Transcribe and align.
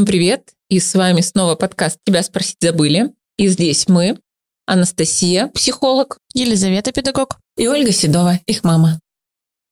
Всем 0.00 0.06
привет! 0.06 0.52
И 0.70 0.80
с 0.80 0.94
вами 0.94 1.20
снова 1.20 1.56
подкаст 1.56 1.98
«Тебя 2.06 2.22
спросить 2.22 2.56
забыли». 2.62 3.12
И 3.36 3.48
здесь 3.48 3.86
мы, 3.86 4.18
Анастасия, 4.64 5.48
психолог, 5.48 6.16
Елизавета, 6.32 6.90
педагог, 6.90 7.38
и 7.58 7.68
Ольга 7.68 7.92
Седова, 7.92 8.40
их 8.46 8.64
мама. 8.64 8.98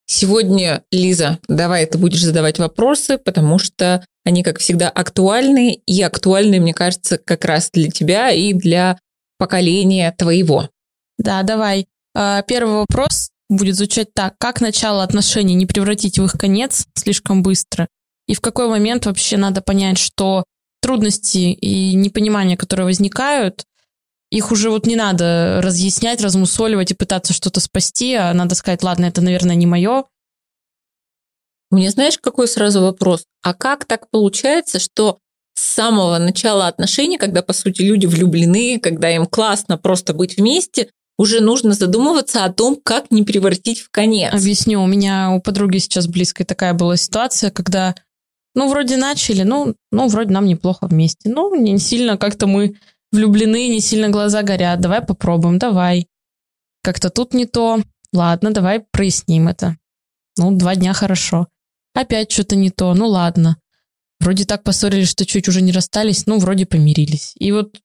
Сегодня, 0.05 0.85
Лиза, 0.91 1.39
давай 1.49 1.87
ты 1.87 1.97
будешь 1.97 2.23
задавать 2.23 2.59
вопросы, 2.59 3.17
потому 3.17 3.59
что 3.59 4.05
они, 4.23 4.43
как 4.43 4.59
всегда, 4.59 4.91
актуальны, 4.91 5.81
и 5.87 6.03
актуальны, 6.03 6.61
мне 6.61 6.75
кажется, 6.75 7.17
как 7.17 7.47
раз 7.47 7.71
для 7.73 7.91
тебя 7.91 8.31
и 8.31 8.53
для 8.53 8.99
поколения 9.39 10.15
твоего. 10.19 10.69
Да, 11.17 11.43
давай. 11.43 11.87
А, 12.15 12.43
первый 12.43 12.75
вопрос 12.75 13.31
будет 13.49 13.77
звучать 13.77 14.13
так. 14.13 14.35
Как 14.37 14.61
начало 14.61 15.05
отношений 15.05 15.55
не 15.55 15.65
превратить 15.65 16.19
в 16.19 16.25
их 16.27 16.33
конец 16.33 16.85
слишком 16.95 17.43
быстро? 17.43 17.89
И 18.29 18.35
в 18.35 18.41
какой 18.41 18.69
момент 18.69 19.07
вообще 19.07 19.37
надо 19.37 19.63
понять, 19.63 19.99
что 19.99 20.45
трудности 20.81 21.39
и 21.39 21.95
непонимания, 21.95 22.57
которые 22.57 22.87
возникают, 22.87 23.65
их 24.31 24.53
уже 24.53 24.71
вот 24.71 24.87
не 24.87 24.95
надо 24.95 25.61
разъяснять, 25.63 26.21
размусоливать 26.21 26.91
и 26.91 26.95
пытаться 26.95 27.33
что-то 27.33 27.61
спасти, 27.61 28.15
а 28.15 28.33
надо 28.35 28.55
сказать, 28.55 28.83
ладно, 28.83 29.07
это, 29.07 29.23
наверное, 29.23 29.57
не 29.57 29.67
мое. 29.67 30.05
Мне 31.71 31.91
знаешь, 31.91 32.19
какой 32.19 32.47
сразу 32.47 32.83
вопрос? 32.83 33.25
А 33.43 33.55
как 33.55 33.87
так 33.87 34.11
получается, 34.11 34.79
что 34.79 35.19
с 35.55 35.63
самого 35.63 36.19
начала 36.19 36.69
отношений, 36.69 37.19
когда, 37.19 37.43
по 37.43 37.53
сути, 37.53 37.83
люди 37.83 38.07
влюблены, 38.07 38.79
когда 38.79 39.11
им 39.11 39.27
классно 39.27 39.77
просто 39.79 40.15
быть 40.15 40.37
вместе, 40.37 40.91
уже 41.19 41.41
нужно 41.41 41.73
задумываться 41.73 42.45
о 42.45 42.53
том, 42.53 42.79
как 42.83 43.11
не 43.11 43.25
превратить 43.25 43.81
в 43.81 43.91
конец. 43.91 44.33
Объясню. 44.33 44.81
У 44.81 44.87
меня 44.87 45.33
у 45.33 45.41
подруги 45.41 45.79
сейчас 45.79 46.07
близкая 46.07 46.47
такая 46.47 46.75
была 46.75 46.97
ситуация, 46.97 47.51
когда, 47.51 47.95
ну, 48.59 48.69
вроде 48.69 48.97
начали, 48.97 49.45
ну, 49.45 49.77
ну 49.93 50.09
вроде 50.09 50.35
нам 50.35 50.45
неплохо 50.47 50.89
вместе. 50.89 51.31
Ну, 51.31 51.55
не 51.55 51.79
сильно 51.79 52.19
как-то 52.19 52.49
мы 52.49 52.75
влюблены, 53.13 53.69
не 53.69 53.81
сильно 53.81 54.09
глаза 54.09 54.43
горят. 54.43 54.81
Давай 54.81 55.01
попробуем, 55.01 55.59
давай. 55.59 56.09
Как-то 56.83 57.09
тут 57.09 57.35
не 57.35 57.47
то. 57.47 57.81
Ладно, 58.13 58.51
давай 58.51 58.81
проясним 58.81 59.47
это. 59.47 59.77
Ну, 60.37 60.51
два 60.57 60.75
дня 60.75 60.93
хорошо. 60.93 61.47
Опять 61.95 62.33
что-то 62.33 62.57
не 62.57 62.71
то. 62.71 62.93
Ну, 62.95 63.07
ладно. 63.07 63.59
Вроде 64.19 64.45
так 64.45 64.65
поссорились, 64.65 65.09
что 65.11 65.25
чуть 65.25 65.47
уже 65.47 65.63
не 65.63 65.71
расстались, 65.71 66.27
ну, 66.27 66.41
вроде 66.41 66.67
помирились. 66.67 67.35
И 67.37 67.53
вот, 67.53 67.77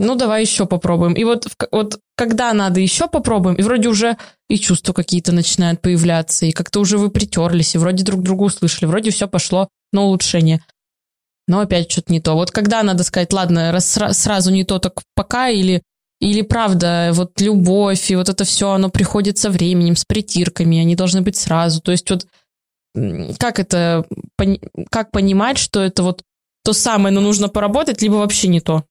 ну, 0.00 0.14
давай 0.14 0.42
еще 0.42 0.66
попробуем. 0.66 1.14
И 1.14 1.24
вот, 1.24 1.46
вот 1.70 2.00
когда 2.16 2.52
надо 2.52 2.80
еще 2.80 3.06
попробуем, 3.06 3.56
и 3.56 3.62
вроде 3.62 3.88
уже 3.88 4.16
и 4.48 4.58
чувства 4.58 4.92
какие-то 4.92 5.32
начинают 5.32 5.80
появляться, 5.80 6.46
и 6.46 6.52
как-то 6.52 6.80
уже 6.80 6.98
вы 6.98 7.10
притерлись, 7.10 7.74
и 7.74 7.78
вроде 7.78 8.04
друг 8.04 8.22
друга 8.22 8.44
услышали, 8.44 8.86
вроде 8.86 9.10
все 9.10 9.28
пошло 9.28 9.68
на 9.92 10.02
улучшение 10.02 10.60
но 11.50 11.58
опять 11.58 11.90
что-то 11.90 12.12
не 12.12 12.20
то. 12.20 12.34
Вот 12.34 12.52
когда 12.52 12.80
надо 12.84 13.02
сказать, 13.02 13.32
ладно, 13.32 13.72
раз, 13.72 13.98
сразу 14.12 14.52
не 14.52 14.62
то, 14.62 14.78
так 14.78 15.02
пока, 15.16 15.48
или, 15.48 15.82
или 16.20 16.42
правда, 16.42 17.10
вот 17.12 17.40
любовь, 17.40 18.08
и 18.08 18.14
вот 18.14 18.28
это 18.28 18.44
все, 18.44 18.70
оно 18.70 18.88
приходит 18.88 19.36
со 19.36 19.50
временем, 19.50 19.96
с 19.96 20.04
притирками, 20.04 20.78
они 20.78 20.94
должны 20.94 21.22
быть 21.22 21.36
сразу. 21.36 21.80
То 21.80 21.90
есть 21.90 22.08
вот 22.08 22.26
как 23.38 23.58
это, 23.58 24.06
как 24.90 25.10
понимать, 25.10 25.58
что 25.58 25.80
это 25.80 26.04
вот 26.04 26.22
то 26.62 26.72
самое, 26.72 27.12
но 27.12 27.20
нужно 27.20 27.48
поработать, 27.48 28.00
либо 28.00 28.14
вообще 28.14 28.46
не 28.46 28.60
то? 28.60 28.84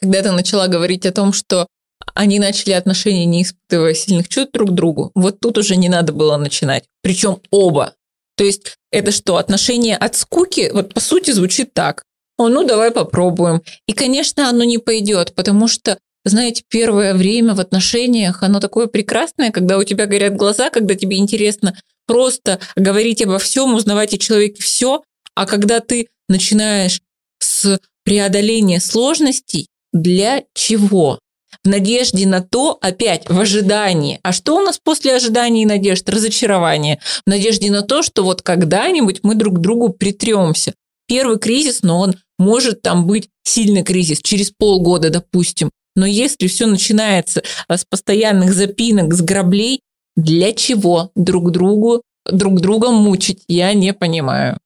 Когда 0.00 0.22
ты 0.22 0.30
начала 0.32 0.68
говорить 0.68 1.06
о 1.06 1.12
том, 1.12 1.32
что 1.32 1.66
они 2.14 2.38
начали 2.38 2.72
отношения, 2.72 3.24
не 3.24 3.42
испытывая 3.42 3.94
сильных 3.94 4.28
чувств 4.28 4.52
друг 4.52 4.70
к 4.70 4.74
другу, 4.74 5.10
вот 5.14 5.40
тут 5.40 5.58
уже 5.58 5.76
не 5.76 5.88
надо 5.88 6.12
было 6.12 6.36
начинать. 6.36 6.84
Причем 7.02 7.40
оба. 7.50 7.94
То 8.36 8.44
есть 8.44 8.76
это 8.92 9.10
что, 9.10 9.36
отношение 9.36 9.96
от 9.96 10.14
скуки? 10.14 10.70
Вот 10.72 10.94
по 10.94 11.00
сути 11.00 11.32
звучит 11.32 11.74
так. 11.74 12.02
О, 12.36 12.48
ну 12.48 12.64
давай 12.64 12.92
попробуем. 12.92 13.62
И, 13.86 13.92
конечно, 13.92 14.48
оно 14.48 14.62
не 14.62 14.78
пойдет, 14.78 15.34
потому 15.34 15.66
что, 15.66 15.98
знаете, 16.24 16.62
первое 16.68 17.14
время 17.14 17.54
в 17.54 17.60
отношениях, 17.60 18.44
оно 18.44 18.60
такое 18.60 18.86
прекрасное, 18.86 19.50
когда 19.50 19.76
у 19.76 19.82
тебя 19.82 20.06
горят 20.06 20.36
глаза, 20.36 20.70
когда 20.70 20.94
тебе 20.94 21.16
интересно 21.16 21.76
просто 22.06 22.60
говорить 22.76 23.22
обо 23.22 23.38
всем, 23.38 23.74
узнавать 23.74 24.14
о 24.14 24.18
человеке 24.18 24.62
все, 24.62 25.02
а 25.34 25.46
когда 25.46 25.80
ты 25.80 26.08
начинаешь 26.28 27.00
с 27.40 27.80
преодоления 28.04 28.80
сложностей, 28.80 29.68
для 29.92 30.44
чего? 30.54 31.18
в 31.64 31.68
надежде 31.68 32.26
на 32.26 32.42
то, 32.42 32.78
опять 32.80 33.28
в 33.28 33.38
ожидании. 33.38 34.20
А 34.22 34.32
что 34.32 34.56
у 34.56 34.60
нас 34.60 34.78
после 34.78 35.14
ожидания 35.14 35.62
и 35.62 35.66
надежд? 35.66 36.08
Разочарование. 36.08 37.00
В 37.24 37.28
надежде 37.28 37.70
на 37.70 37.82
то, 37.82 38.02
что 38.02 38.22
вот 38.22 38.42
когда-нибудь 38.42 39.20
мы 39.22 39.34
друг 39.34 39.56
к 39.56 39.60
другу 39.60 39.88
притремся. 39.90 40.74
Первый 41.06 41.38
кризис, 41.38 41.82
но 41.82 42.00
он 42.00 42.16
может 42.38 42.82
там 42.82 43.06
быть 43.06 43.30
сильный 43.44 43.82
кризис, 43.82 44.20
через 44.20 44.50
полгода, 44.50 45.10
допустим. 45.10 45.70
Но 45.96 46.06
если 46.06 46.46
все 46.46 46.66
начинается 46.66 47.42
а, 47.66 47.76
с 47.76 47.84
постоянных 47.84 48.52
запинок, 48.52 49.14
с 49.14 49.20
граблей, 49.20 49.80
для 50.16 50.52
чего 50.52 51.10
друг 51.16 51.50
другу, 51.50 52.02
друг 52.24 52.60
друга 52.60 52.90
мучить, 52.90 53.42
я 53.48 53.72
не 53.72 53.92
понимаю. 53.92 54.58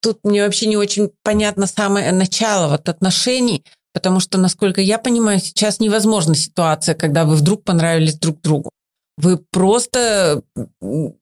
Тут 0.00 0.18
мне 0.22 0.44
вообще 0.44 0.66
не 0.66 0.76
очень 0.76 1.10
понятно 1.22 1.66
самое 1.66 2.12
начало 2.12 2.68
вот 2.68 2.88
отношений, 2.88 3.64
Потому 3.94 4.18
что, 4.20 4.38
насколько 4.38 4.80
я 4.80 4.98
понимаю, 4.98 5.38
сейчас 5.38 5.80
невозможна 5.80 6.34
ситуация, 6.34 6.94
когда 6.94 7.24
вы 7.24 7.36
вдруг 7.36 7.62
понравились 7.62 8.18
друг 8.18 8.40
другу. 8.42 8.70
Вы 9.16 9.38
просто 9.38 10.42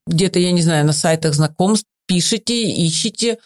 где-то, 0.06 0.38
я 0.38 0.50
не 0.52 0.62
знаю, 0.62 0.86
на 0.86 0.94
сайтах 0.94 1.34
знакомств 1.34 1.86
пишете, 2.06 2.62
ищете, 2.62 3.38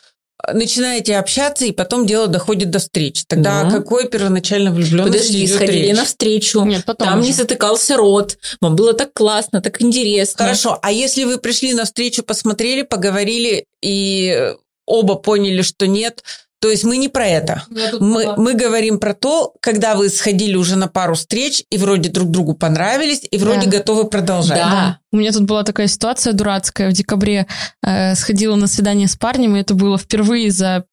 начинаете 0.53 1.17
общаться, 1.17 1.65
и 1.65 1.73
потом 1.73 2.07
дело 2.07 2.29
доходит 2.29 2.71
до 2.71 2.79
встречи. 2.79 3.25
Тогда 3.27 3.65
ну. 3.65 3.71
какой 3.71 4.09
первоначально 4.09 4.71
влюбленность 4.71 5.13
Подожди, 5.13 5.47
сходили 5.47 5.87
речь? 5.89 5.97
навстречу, 5.97 6.63
Нет, 6.65 6.85
потом 6.85 7.09
там 7.09 7.19
уже. 7.19 7.29
не 7.29 7.35
затыкался 7.35 7.97
рот, 7.97 8.39
вам 8.61 8.77
было 8.77 8.93
так 8.93 9.13
классно, 9.13 9.61
так 9.61 9.83
интересно. 9.83 10.45
Хорошо, 10.45 10.79
а 10.83 10.93
если 10.93 11.25
вы 11.25 11.39
пришли 11.39 11.75
навстречу, 11.75 12.23
посмотрели, 12.23 12.83
поговорили, 12.83 13.65
и 13.83 14.55
оба 14.87 15.17
поняли, 15.17 15.63
что 15.63 15.87
нет, 15.87 16.23
то 16.61 16.71
есть 16.71 16.85
мы 16.85 16.97
не 16.97 17.09
про 17.09 17.27
это. 17.27 17.65
Мы, 18.01 18.35
мы 18.37 18.55
говорим 18.55 18.99
про 18.99 19.15
то, 19.15 19.55
когда 19.61 19.95
вы 19.95 20.09
сходили 20.09 20.57
уже 20.57 20.77
на 20.77 20.89
пару 20.89 21.15
встреч 21.15 21.63
и 21.71 21.77
вроде 21.77 22.09
друг 22.09 22.31
другу 22.31 22.55
понравились, 22.55 23.23
и 23.31 23.37
вроде 23.37 23.67
да. 23.67 23.79
готовы 23.79 24.09
продолжать. 24.09 24.59
Да. 24.59 24.71
да. 24.71 24.99
У 25.13 25.19
меня 25.19 25.33
тут 25.33 25.43
была 25.43 25.65
такая 25.65 25.87
ситуация 25.87 26.33
дурацкая. 26.33 26.91
В 26.91 26.93
декабре 26.95 27.47
э, 27.83 28.15
сходила 28.15 28.57
на 28.57 28.69
свидание 28.69 29.07
с 29.07 29.17
парнем, 29.17 29.55
и 29.57 29.61
это 29.61 29.75
было 29.75 29.99
впервые 29.99 30.51
за, 30.51 30.85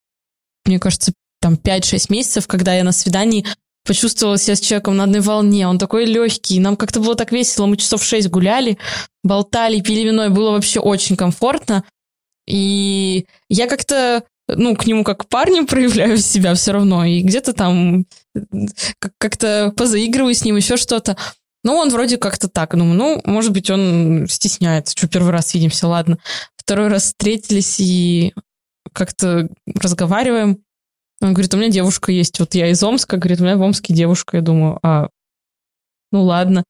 мне 0.66 0.80
кажется, 0.80 1.14
там 1.40 1.56
5-6 1.56 2.06
месяцев, 2.10 2.48
когда 2.48 2.74
я 2.74 2.84
на 2.84 2.92
свидании 2.92 3.46
почувствовала 3.86 4.38
себя 4.38 4.56
с 4.56 4.60
человеком 4.62 4.98
на 4.98 5.04
одной 5.04 5.22
волне. 5.22 5.68
Он 5.68 5.78
такой 5.78 6.06
легкий, 6.06 6.60
нам 6.60 6.76
как-то 6.76 7.00
было 7.00 7.16
так 7.16 7.32
весело. 7.32 7.66
Мы 7.66 7.78
часов 7.78 8.04
6 8.04 8.30
гуляли, 8.30 8.78
болтали, 9.24 9.82
пили 9.82 10.08
вино, 10.08 10.26
и 10.26 10.30
было 10.30 10.52
вообще 10.52 10.80
очень 10.80 11.16
комфортно. 11.16 11.84
И 12.48 13.26
я 13.50 13.68
как-то 13.68 14.24
ну, 14.48 14.76
к 14.76 14.86
нему 14.86 15.04
как 15.04 15.24
к 15.24 15.28
парню 15.28 15.66
проявляю 15.68 16.18
себя 16.18 16.54
все 16.54 16.72
равно, 16.72 17.06
и 17.06 17.22
где-то 17.22 17.54
там 17.54 18.06
как-то 19.18 19.74
позаигрываю 19.76 20.34
с 20.34 20.44
ним, 20.44 20.58
еще 20.58 20.78
что-то. 20.78 21.18
Ну, 21.64 21.76
он 21.76 21.90
вроде 21.90 22.18
как-то 22.18 22.50
так. 22.50 22.76
Думаю, 22.76 22.96
ну, 22.96 23.22
может 23.24 23.54
быть, 23.54 23.70
он 23.70 24.28
стесняется, 24.28 24.98
что 24.98 25.08
первый 25.08 25.32
раз 25.32 25.54
видимся, 25.54 25.88
ладно. 25.88 26.18
Второй 26.58 26.90
раз 26.90 27.04
встретились 27.04 27.80
и 27.80 28.34
как-то 28.92 29.48
разговариваем. 29.66 30.62
Он 31.22 31.34
говорит, 31.34 31.54
у 31.54 31.58
меня 31.58 31.70
девушка 31.70 32.12
есть, 32.12 32.40
вот 32.40 32.54
я 32.54 32.70
из 32.70 32.84
Омска, 32.84 33.16
говорит, 33.16 33.40
у 33.40 33.44
меня 33.44 33.56
в 33.56 33.62
Омске 33.62 33.94
девушка. 33.94 34.38
Я 34.38 34.44
думаю, 34.44 34.80
а, 34.84 35.08
ну 36.12 36.24
ладно. 36.24 36.66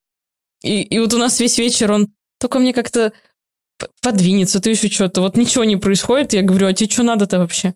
И, 0.62 0.82
и 0.82 1.00
вот 1.00 1.14
у 1.14 1.18
нас 1.18 1.40
весь 1.40 1.58
вечер 1.58 1.92
он 1.92 2.14
только 2.40 2.60
мне 2.60 2.72
как-то 2.72 3.14
подвинется, 4.02 4.60
ты 4.60 4.72
еще 4.72 4.90
что-то. 4.90 5.22
Вот 5.22 5.38
ничего 5.38 5.64
не 5.64 5.78
происходит. 5.78 6.34
Я 6.34 6.42
говорю, 6.42 6.68
а 6.68 6.74
тебе 6.74 6.90
что 6.90 7.04
надо-то 7.04 7.40
вообще? 7.40 7.74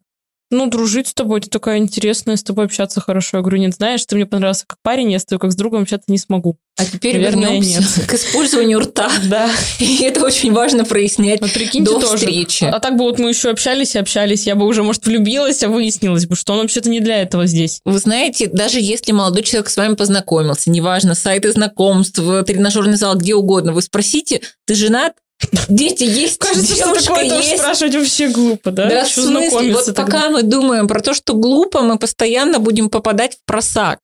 Ну, 0.50 0.68
дружить 0.68 1.08
с 1.08 1.14
тобой, 1.14 1.42
ты 1.42 1.50
такая 1.50 1.78
интересная, 1.78 2.38
с 2.38 2.44
тобой 2.44 2.66
общаться 2.66 3.02
хорошо. 3.02 3.38
Я 3.38 3.42
говорю, 3.42 3.58
нет, 3.58 3.76
знаешь, 3.76 4.06
ты 4.06 4.16
мне 4.16 4.26
понравился 4.26 4.64
как 4.66 4.78
парень, 4.82 5.12
я 5.12 5.20
с 5.20 5.26
тобой 5.26 5.42
как 5.42 5.52
с 5.52 5.56
другом 5.58 5.82
общаться 5.82 6.10
не 6.10 6.18
смогу. 6.18 6.58
А 6.78 6.86
теперь 6.86 7.16
Наверное, 7.16 7.50
вернемся 7.50 8.00
нет. 8.00 8.08
к 8.08 8.14
использованию 8.14 8.80
рта. 8.80 9.12
Да. 9.28 9.50
И 9.80 10.04
это 10.04 10.24
очень 10.24 10.54
важно 10.54 10.86
прояснять 10.86 11.42
вот 11.42 11.52
прикиньте 11.52 11.92
до 11.92 12.00
тоже. 12.00 12.18
встречи. 12.18 12.64
А 12.64 12.80
так 12.80 12.96
бы 12.96 13.04
вот 13.04 13.20
мы 13.20 13.30
еще 13.30 13.50
общались 13.50 13.96
и 13.96 14.00
общались, 14.00 14.48
я 14.48 14.56
бы 14.56 14.66
уже, 14.66 14.84
может, 14.84 15.06
влюбилась, 15.06 15.64
а 15.64 15.68
выяснилось 15.68 16.28
бы, 16.28 16.38
что 16.38 16.54
он 16.54 16.62
вообще-то 16.62 16.90
не 16.90 17.02
для 17.02 17.22
этого 17.22 17.46
здесь. 17.46 17.82
Вы 17.84 18.00
знаете, 18.00 18.48
даже 18.48 18.80
если 18.80 19.12
молодой 19.12 19.44
человек 19.44 19.70
с 19.70 19.76
вами 19.76 19.96
познакомился, 19.96 20.70
неважно, 20.70 21.14
сайты 21.14 21.52
знакомств, 21.52 22.22
тренажерный 22.46 22.96
зал, 22.96 23.16
где 23.16 23.36
угодно, 23.36 23.74
вы 23.74 23.82
спросите, 23.82 24.40
ты 24.66 24.76
женат? 24.76 25.14
Дети 25.70 26.04
есть, 26.04 26.40
Кажется, 26.40 26.76
что 26.76 26.94
такое 26.94 27.24
есть. 27.26 27.58
спрашивать 27.58 27.96
вообще 27.96 28.30
глупо, 28.30 28.72
да? 28.72 28.90
Да, 28.90 29.06
в 29.06 29.10
смысле, 29.10 29.74
вот 29.74 29.86
тогда? 29.86 30.04
пока 30.04 30.30
мы 30.30 30.44
думаем 30.44 30.88
про 30.88 31.00
то, 31.00 31.14
что 31.14 31.34
глупо, 31.34 31.82
мы 31.82 32.00
постоянно 32.00 32.60
будем 32.60 32.90
попадать 32.90 33.36
в 33.36 33.46
просак. 33.46 34.00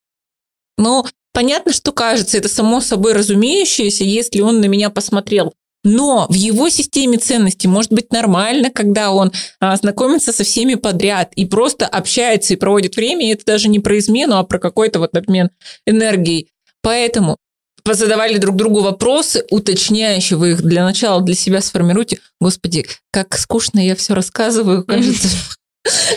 Но 0.78 1.06
понятно, 1.34 1.74
что 1.74 1.92
кажется, 1.92 2.38
это 2.38 2.50
само 2.50 2.82
собой 2.82 3.14
разумеющееся, 3.14 4.04
если 4.04 4.42
он 4.42 4.62
на 4.62 4.66
меня 4.66 4.90
посмотрел 4.90 5.54
Но 5.84 6.28
в 6.30 6.34
его 6.34 6.70
системе 6.70 7.18
ценностей 7.18 7.68
может 7.68 7.92
быть 7.92 8.12
нормально, 8.12 8.70
когда 8.70 9.12
он 9.12 9.32
а, 9.60 9.76
знакомится 9.76 10.32
со 10.32 10.44
всеми 10.44 10.76
подряд 10.76 11.34
и 11.36 11.46
просто 11.46 11.88
общается 11.88 12.54
и 12.54 12.58
проводит 12.58 12.96
время, 12.96 13.28
и 13.28 13.34
это 13.34 13.44
даже 13.46 13.70
не 13.70 13.80
про 13.80 13.98
измену, 13.98 14.38
а 14.38 14.44
про 14.44 14.60
какой-то 14.60 15.00
вот 15.00 15.16
обмен 15.18 15.50
энергией. 15.86 16.50
Поэтому 16.82 17.38
позадавали 17.84 18.38
друг 18.38 18.56
другу 18.56 18.82
вопросы, 18.82 19.46
уточняющие, 19.50 20.38
вы 20.38 20.52
их 20.52 20.62
для 20.62 20.84
начала 20.84 21.22
для 21.22 21.36
себя 21.36 21.62
сформируйте. 21.62 22.20
Господи, 22.40 22.86
как 23.12 23.38
скучно 23.38 23.86
я 23.86 23.96
все 23.96 24.14
рассказываю, 24.14 24.84
кажется. 24.84 25.28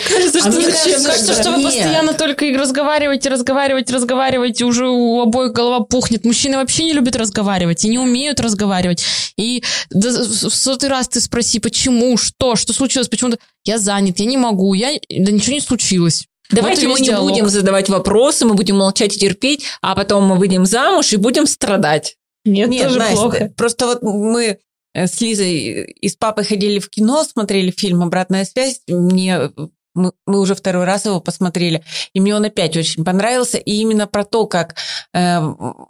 Кажется, 0.09 0.39
что, 0.39 0.49
а 0.49 0.53
мне 0.53 0.67
кажется, 0.71 1.09
кажется, 1.09 1.35
что 1.35 1.51
вы 1.51 1.65
постоянно 1.65 2.15
только 2.15 2.45
и 2.45 2.57
разговариваете, 2.57 3.31
разговариваете, 3.31 3.93
разговариваете, 3.95 4.65
уже 4.65 4.87
у 4.87 5.21
обоих 5.21 5.53
голова 5.53 5.81
пухнет. 5.81 6.25
Мужчины 6.25 6.57
вообще 6.57 6.85
не 6.85 6.93
любят 6.93 7.17
разговаривать 7.17 7.85
и 7.85 7.89
не 7.89 7.99
умеют 7.99 8.39
разговаривать. 8.39 9.05
И 9.37 9.65
да, 9.91 10.11
в 10.11 10.55
сотый 10.55 10.89
раз 10.89 11.09
ты 11.09 11.21
спроси, 11.21 11.59
почему, 11.59 12.17
что, 12.17 12.55
что 12.55 12.73
случилось, 12.73 13.09
почему-то 13.09 13.39
я 13.65 13.79
занят, 13.79 14.21
я 14.21 14.27
не 14.27 14.37
могу, 14.37 14.73
я, 14.75 14.93
да 15.11 15.33
ничего 15.33 15.55
не 15.55 15.61
случилось. 15.61 16.27
Давайте 16.51 16.87
вот 16.87 16.95
мы 16.95 17.01
не 17.01 17.07
диалог. 17.07 17.31
будем 17.31 17.49
задавать 17.49 17.89
вопросы, 17.89 18.45
мы 18.47 18.55
будем 18.55 18.77
молчать 18.77 19.17
и 19.17 19.19
терпеть, 19.19 19.65
а 19.83 19.95
потом 19.95 20.25
мы 20.25 20.37
выйдем 20.37 20.67
замуж 20.67 21.13
и 21.13 21.17
будем 21.17 21.47
страдать. 21.47 22.17
Нет, 22.45 22.69
Нет 22.69 22.85
тоже 22.85 22.99
Настя, 22.99 23.17
плохо. 23.17 23.53
Просто 23.57 23.87
вот 23.87 24.03
мы 24.03 24.59
Э, 24.97 25.07
с 25.07 25.21
Лизой 25.21 25.85
и 25.85 26.09
с 26.09 26.17
папой 26.17 26.45
ходили 26.45 26.79
в 26.79 26.89
кино, 26.89 27.23
смотрели 27.25 27.71
фильм 27.71 28.03
«Обратная 28.03 28.45
связь». 28.45 28.81
Мне 28.89 29.51
мы, 29.95 30.13
мы 30.27 30.41
уже 30.41 30.55
второй 30.55 30.85
раз 30.85 31.07
его 31.07 31.21
посмотрели, 31.21 31.83
и 32.13 32.21
мне 32.21 32.35
он 32.35 32.45
опять 32.45 32.77
очень 32.77 33.05
понравился. 33.05 33.57
И 33.59 33.73
именно 33.73 34.07
про 34.07 34.25
то, 34.25 34.47
как 34.47 34.77
э, 35.15 35.41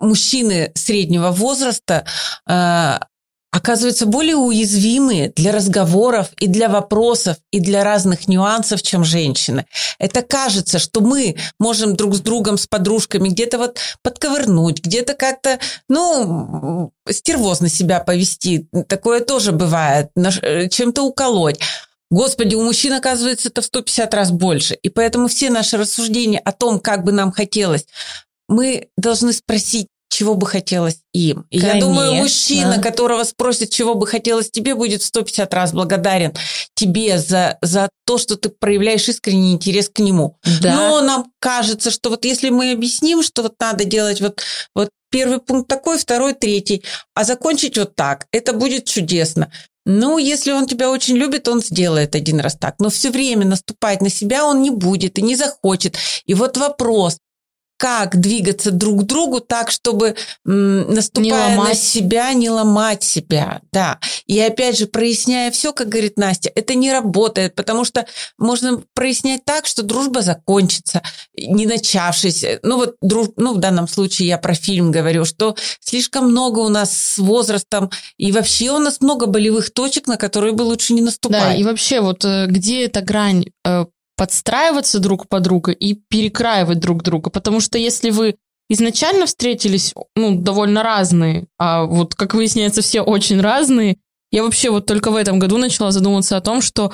мужчины 0.01 0.73
среднего 0.75 1.31
возраста 1.31 2.05
э, 2.49 2.99
оказываются 3.57 4.05
более 4.05 4.37
уязвимы 4.37 5.33
для 5.35 5.51
разговоров 5.51 6.29
и 6.39 6.47
для 6.47 6.69
вопросов 6.69 7.39
и 7.51 7.59
для 7.59 7.85
разных 7.85 8.29
нюансов, 8.29 8.83
чем 8.83 9.03
женщины. 9.03 9.65
Это 9.99 10.21
кажется, 10.21 10.79
что 10.79 11.01
мы 11.01 11.37
можем 11.59 11.97
друг 11.97 12.15
с 12.15 12.21
другом, 12.21 12.59
с 12.59 12.67
подружками 12.67 13.31
где-то 13.31 13.57
вот 13.57 13.79
подковырнуть, 14.03 14.85
где-то 14.85 15.15
как-то, 15.15 15.59
ну, 15.89 16.93
стервозно 17.09 17.71
себя 17.71 18.01
повести. 18.01 18.69
Такое 18.89 19.21
тоже 19.21 19.53
бывает, 19.53 20.11
э, 20.17 20.69
чем-то 20.69 21.03
уколоть. 21.03 21.59
Господи, 22.11 22.55
у 22.55 22.63
мужчин, 22.63 22.93
оказывается, 22.93 23.49
это 23.49 23.63
в 23.63 23.65
150 23.65 24.13
раз 24.13 24.31
больше. 24.31 24.75
И 24.75 24.91
поэтому 24.91 25.29
все 25.29 25.49
наши 25.49 25.79
рассуждения 25.79 26.39
о 26.41 26.53
том, 26.53 26.79
как 26.79 27.05
бы 27.05 27.11
нам 27.11 27.33
хотелось, 27.33 27.87
мы 28.49 28.89
должны 28.97 29.33
спросить, 29.33 29.89
чего 30.09 30.35
бы 30.35 30.47
хотелось 30.47 31.01
им. 31.13 31.47
И 31.51 31.59
Конечно. 31.59 31.77
я 31.77 31.81
думаю, 31.81 32.15
мужчина, 32.15 32.81
которого 32.81 33.25
спросит, 33.25 33.71
чего 33.71 33.95
бы 33.95 34.07
хотелось 34.07 34.51
тебе, 34.51 34.75
будет 34.75 35.03
150 35.03 35.53
раз 35.53 35.73
благодарен 35.73 36.33
тебе 36.75 37.19
за, 37.19 37.59
за 37.63 37.89
то, 38.07 38.19
что 38.19 38.37
ты 38.37 38.49
проявляешь 38.49 39.09
искренний 39.09 39.53
интерес 39.53 39.89
к 39.89 39.99
нему. 39.99 40.39
Да. 40.63 40.75
Но 40.75 41.01
нам 41.01 41.33
кажется, 41.41 41.91
что 41.91 42.11
вот 42.11 42.25
если 42.25 42.51
мы 42.51 42.73
объясним, 42.73 43.23
что 43.23 43.43
вот 43.43 43.55
надо 43.61 43.85
делать 43.85 44.21
вот, 44.21 44.43
вот 44.75 44.91
первый 45.11 45.39
пункт 45.39 45.69
такой, 45.69 45.99
второй, 45.99 46.35
третий, 46.35 46.83
а 47.15 47.25
закончить 47.25 47.79
вот 47.79 47.95
так, 47.95 48.27
это 48.33 48.53
будет 48.53 48.85
чудесно. 48.85 49.51
Ну, 49.89 50.19
если 50.19 50.51
он 50.51 50.67
тебя 50.67 50.91
очень 50.91 51.17
любит, 51.17 51.47
он 51.47 51.63
сделает 51.63 52.17
один 52.17 52.41
раз 52.41 52.57
так. 52.57 52.75
Но 52.81 52.91
все 52.91 53.11
время 53.11 53.47
наступать 53.47 54.03
на 54.03 54.11
себя 54.11 54.45
он 54.45 54.61
не 54.61 54.71
будет 54.71 55.17
и 55.17 55.23
не 55.23 55.37
захочет. 55.37 55.97
И 56.25 56.35
вот 56.35 56.57
вопрос, 56.57 57.19
как 57.77 58.21
двигаться 58.21 58.71
друг 58.71 59.03
к 59.03 59.05
другу 59.05 59.41
так, 59.41 59.71
чтобы 59.71 60.17
наступая 60.45 61.57
на 61.57 61.75
себя, 61.75 62.33
не 62.33 62.51
ломать 62.51 63.03
себя, 63.03 63.61
да. 63.73 63.99
И 64.27 64.39
опять 64.41 64.79
же, 64.79 64.87
проясняя 64.87 65.51
все, 65.51 65.73
как 65.73 65.89
говорит 65.89 66.19
Настя, 66.19 66.51
это 66.55 66.75
не 66.75 66.93
работает, 66.93 67.55
потому 67.55 67.85
что 67.85 68.07
можно 68.39 68.83
прояснять 68.95 69.45
так, 69.45 69.67
что 69.67 69.83
дружба 69.83 70.23
закончится, 70.23 71.03
не 71.37 71.67
начавшись. 71.67 72.45
Ну 72.63 72.77
вот, 72.77 72.97
друж... 73.01 73.29
ну 73.37 73.55
в 73.55 73.59
данном 73.59 73.89
случае 73.89 74.29
я 74.29 74.39
про 74.39 74.55
фильм 74.55 74.91
говорю, 74.91 75.25
что 75.25 75.57
слишком 75.81 76.31
много 76.31 76.61
у 76.61 76.69
нас 76.69 76.97
с 76.97 77.19
возрастом, 77.19 77.91
и 78.17 78.33
вообще 78.33 78.71
у 78.71 78.79
нас 78.79 79.01
много 79.01 79.27
болевых 79.27 79.73
точек, 79.73 80.07
на 80.07 80.17
которые 80.17 80.53
бы 80.53 80.63
лучше 80.63 80.95
не 80.95 81.03
наступать. 81.03 81.41
Да, 81.41 81.55
и 81.55 81.65
вообще 81.65 82.01
вот 82.01 82.25
э, 82.25 82.47
где 82.47 82.85
эта 82.85 83.03
грань 83.03 83.47
э, 83.65 83.87
подстраиваться 84.17 84.99
друг 84.99 85.29
под 85.29 85.43
друга 85.43 85.73
и 85.73 85.95
перекраивать 85.95 86.81
друг 86.81 87.03
друга. 87.03 87.31
Потому 87.31 87.61
что 87.61 87.79
если 87.79 88.11
вы 88.11 88.37
изначально 88.69 89.27
встретились, 89.27 89.95
ну, 90.15 90.41
довольно 90.41 90.83
разные, 90.83 91.47
а 91.59 91.85
вот, 91.85 92.15
как 92.15 92.35
выясняется, 92.35 92.83
все 92.83 93.03
очень 93.03 93.41
разные, 93.41 93.99
я 94.33 94.43
вообще 94.43 94.71
вот 94.71 94.87
только 94.87 95.11
в 95.11 95.17
этом 95.17 95.39
году 95.39 95.57
начала 95.57 95.93
задумываться 95.93 96.37
о 96.37 96.41
том, 96.41 96.61
что 96.61 96.93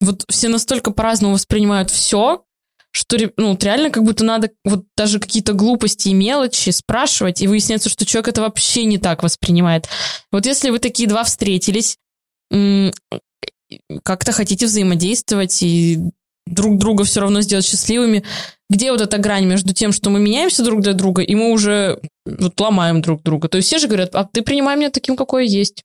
вот 0.00 0.24
все 0.28 0.48
настолько 0.48 0.92
по-разному 0.92 1.34
воспринимают 1.34 1.90
все, 1.90 2.44
что 2.92 3.16
ну, 3.36 3.56
реально 3.60 3.90
как 3.90 4.04
будто 4.04 4.24
надо 4.24 4.50
вот 4.64 4.84
даже 4.96 5.20
какие-то 5.20 5.52
глупости 5.52 6.08
и 6.08 6.14
мелочи 6.14 6.70
спрашивать, 6.70 7.40
и 7.42 7.48
выясняется, 7.48 7.88
что 7.88 8.06
человек 8.06 8.28
это 8.28 8.42
вообще 8.42 8.84
не 8.84 8.98
так 8.98 9.22
воспринимает. 9.22 9.88
Вот 10.32 10.46
если 10.46 10.70
вы 10.70 10.78
такие 10.78 11.08
два 11.08 11.24
встретились, 11.24 11.96
как-то 14.02 14.32
хотите 14.32 14.66
взаимодействовать 14.66 15.62
и 15.62 16.00
друг 16.50 16.78
друга 16.78 17.04
все 17.04 17.20
равно 17.20 17.40
сделать 17.40 17.64
счастливыми. 17.64 18.24
Где 18.68 18.92
вот 18.92 19.00
эта 19.00 19.18
грань 19.18 19.46
между 19.46 19.74
тем, 19.74 19.92
что 19.92 20.10
мы 20.10 20.20
меняемся 20.20 20.62
друг 20.62 20.80
для 20.80 20.92
друга, 20.92 21.22
и 21.22 21.34
мы 21.34 21.50
уже 21.50 22.00
вот 22.24 22.60
ломаем 22.60 23.02
друг 23.02 23.22
друга? 23.22 23.48
То 23.48 23.56
есть 23.56 23.68
все 23.68 23.78
же 23.78 23.88
говорят, 23.88 24.14
а 24.14 24.24
ты 24.24 24.42
принимай 24.42 24.76
меня 24.76 24.90
таким, 24.90 25.16
какой 25.16 25.46
я 25.46 25.58
есть. 25.58 25.82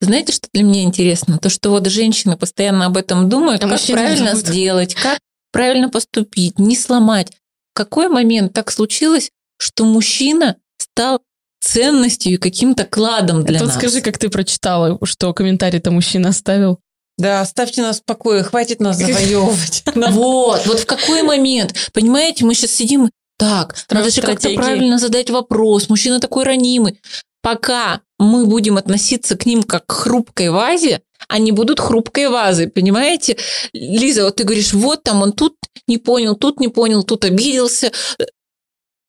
Знаете, 0.00 0.32
что 0.32 0.48
для 0.52 0.62
меня 0.62 0.82
интересно? 0.82 1.38
То, 1.38 1.48
что 1.48 1.70
вот 1.70 1.86
женщины 1.86 2.36
постоянно 2.36 2.86
об 2.86 2.96
этом 2.96 3.28
думают, 3.28 3.64
а 3.64 3.68
как 3.68 3.80
правильно 3.80 4.34
сделать, 4.34 4.94
как 4.94 5.18
правильно 5.52 5.88
поступить, 5.88 6.58
не 6.58 6.76
сломать. 6.76 7.30
В 7.72 7.76
какой 7.76 8.08
момент 8.08 8.52
так 8.52 8.70
случилось, 8.70 9.30
что 9.58 9.84
мужчина 9.84 10.56
стал 10.78 11.20
ценностью 11.60 12.34
и 12.34 12.36
каким-то 12.36 12.84
кладом 12.84 13.44
для 13.44 13.58
Тут 13.58 13.68
нас. 13.68 13.76
скажи, 13.76 14.00
как 14.00 14.18
ты 14.18 14.28
прочитала, 14.28 14.98
что 15.04 15.32
комментарий-то 15.32 15.90
мужчина 15.90 16.28
оставил. 16.30 16.78
Да, 17.18 17.40
оставьте 17.40 17.80
нас 17.80 18.00
в 18.00 18.04
покое, 18.04 18.42
хватит 18.42 18.80
нас 18.80 18.98
завоевывать. 18.98 19.84
Вот, 19.94 20.66
вот 20.66 20.80
в 20.80 20.86
какой 20.86 21.22
момент, 21.22 21.74
понимаете, 21.92 22.44
мы 22.44 22.54
сейчас 22.54 22.72
сидим, 22.72 23.10
так, 23.38 23.74
надо 23.90 24.10
же 24.10 24.22
как-то 24.22 24.50
правильно 24.50 24.98
задать 24.98 25.30
вопрос, 25.30 25.88
мужчина 25.88 26.20
такой 26.20 26.44
ранимый. 26.44 27.00
Пока 27.42 28.00
мы 28.18 28.46
будем 28.46 28.76
относиться 28.76 29.36
к 29.36 29.46
ним 29.46 29.62
как 29.62 29.86
к 29.86 29.92
хрупкой 29.92 30.50
вазе, 30.50 31.02
они 31.28 31.52
будут 31.52 31.80
хрупкой 31.80 32.28
вазой, 32.28 32.68
понимаете? 32.68 33.36
Лиза, 33.72 34.24
вот 34.24 34.36
ты 34.36 34.44
говоришь, 34.44 34.72
вот 34.72 35.02
там 35.02 35.22
он 35.22 35.32
тут 35.32 35.56
не 35.86 35.98
понял, 35.98 36.34
тут 36.34 36.60
не 36.60 36.68
понял, 36.68 37.02
тут 37.02 37.24
обиделся. 37.24 37.92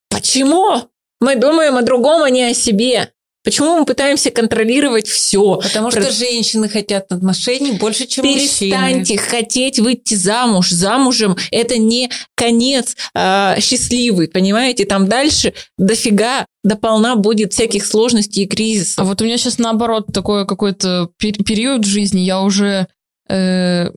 Почему? 0.10 0.90
Мы 1.20 1.36
думаем 1.36 1.78
о 1.78 1.82
другом, 1.82 2.24
а 2.24 2.30
не 2.30 2.44
о 2.44 2.54
себе. 2.54 3.12
Почему 3.48 3.78
мы 3.78 3.86
пытаемся 3.86 4.30
контролировать 4.30 5.08
все? 5.08 5.56
Потому 5.56 5.90
что 5.90 6.02
Про... 6.02 6.12
женщины 6.12 6.68
хотят 6.68 7.10
отношений 7.14 7.72
больше, 7.72 8.06
чем 8.06 8.26
Перестаньте 8.26 9.14
мужчины. 9.14 9.20
хотеть 9.20 9.80
выйти 9.80 10.16
замуж. 10.16 10.70
Замужем 10.70 11.38
это 11.50 11.78
не 11.78 12.10
конец 12.36 12.98
а, 13.14 13.58
счастливый, 13.62 14.28
понимаете? 14.28 14.84
Там 14.84 15.08
дальше 15.08 15.54
дофига 15.78 16.46
дополна 16.66 17.16
будет 17.16 17.54
всяких 17.54 17.86
сложностей 17.86 18.44
и 18.44 18.48
кризисов. 18.48 19.00
А 19.00 19.04
вот 19.06 19.22
у 19.22 19.24
меня 19.24 19.38
сейчас 19.38 19.60
наоборот 19.60 20.08
такой 20.14 20.46
какой-то 20.46 21.10
период 21.18 21.86
в 21.86 21.88
жизни, 21.88 22.20
я 22.20 22.42
уже 22.42 22.88
э, 23.30 23.92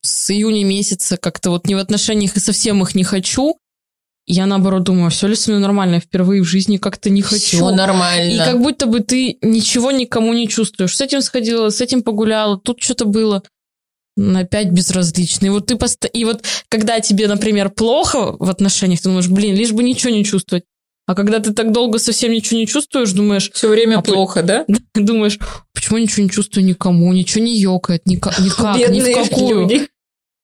с 0.00 0.30
июня 0.32 0.64
месяца 0.64 1.16
как-то 1.18 1.50
вот 1.50 1.68
не 1.68 1.76
в 1.76 1.78
отношениях 1.78 2.36
и 2.36 2.40
совсем 2.40 2.82
их 2.82 2.96
не 2.96 3.04
хочу, 3.04 3.58
я 4.26 4.46
наоборот 4.46 4.84
думаю, 4.84 5.10
все 5.10 5.26
ли 5.26 5.34
со 5.34 5.50
мной 5.50 5.62
нормально? 5.62 5.94
Я 5.94 6.00
впервые 6.00 6.42
в 6.42 6.46
жизни 6.46 6.76
как-то 6.76 7.10
не 7.10 7.22
хочу. 7.22 7.56
Все 7.56 7.70
нормально. 7.70 8.30
И 8.30 8.38
как 8.38 8.60
будто 8.60 8.86
бы 8.86 9.00
ты 9.00 9.38
ничего 9.42 9.90
никому 9.90 10.32
не 10.32 10.48
чувствуешь. 10.48 10.96
С 10.96 11.00
этим 11.00 11.22
сходила, 11.22 11.70
с 11.70 11.80
этим 11.80 12.02
погуляла, 12.02 12.58
тут 12.58 12.82
что-то 12.82 13.04
было. 13.04 13.42
Опять 14.16 14.70
безразлично. 14.70 15.46
И 15.46 15.48
вот 15.48 15.66
ты 15.66 15.76
пост... 15.76 16.04
И 16.12 16.24
вот 16.24 16.44
когда 16.68 17.00
тебе, 17.00 17.26
например, 17.26 17.70
плохо 17.70 18.36
в 18.38 18.48
отношениях, 18.48 19.00
ты 19.00 19.08
думаешь, 19.08 19.28
блин, 19.28 19.56
лишь 19.56 19.72
бы 19.72 19.82
ничего 19.82 20.12
не 20.12 20.24
чувствовать. 20.24 20.64
А 21.06 21.14
когда 21.14 21.40
ты 21.40 21.52
так 21.52 21.72
долго 21.72 21.98
совсем 21.98 22.30
ничего 22.30 22.60
не 22.60 22.66
чувствуешь, 22.66 23.10
думаешь... 23.12 23.50
Все 23.52 23.68
время 23.68 23.98
а 23.98 24.02
плохо, 24.02 24.42
да? 24.42 24.64
Думаешь, 24.94 25.38
почему 25.74 25.98
ничего 25.98 26.22
не 26.22 26.30
чувствую 26.30 26.64
никому, 26.64 27.12
ничего 27.12 27.44
не 27.44 27.58
ёкает, 27.58 28.06
никак, 28.06 28.38
никак 28.38 28.76
ни 28.88 29.00
в 29.00 29.28
какую. 29.28 29.62
Люди. 29.62 29.88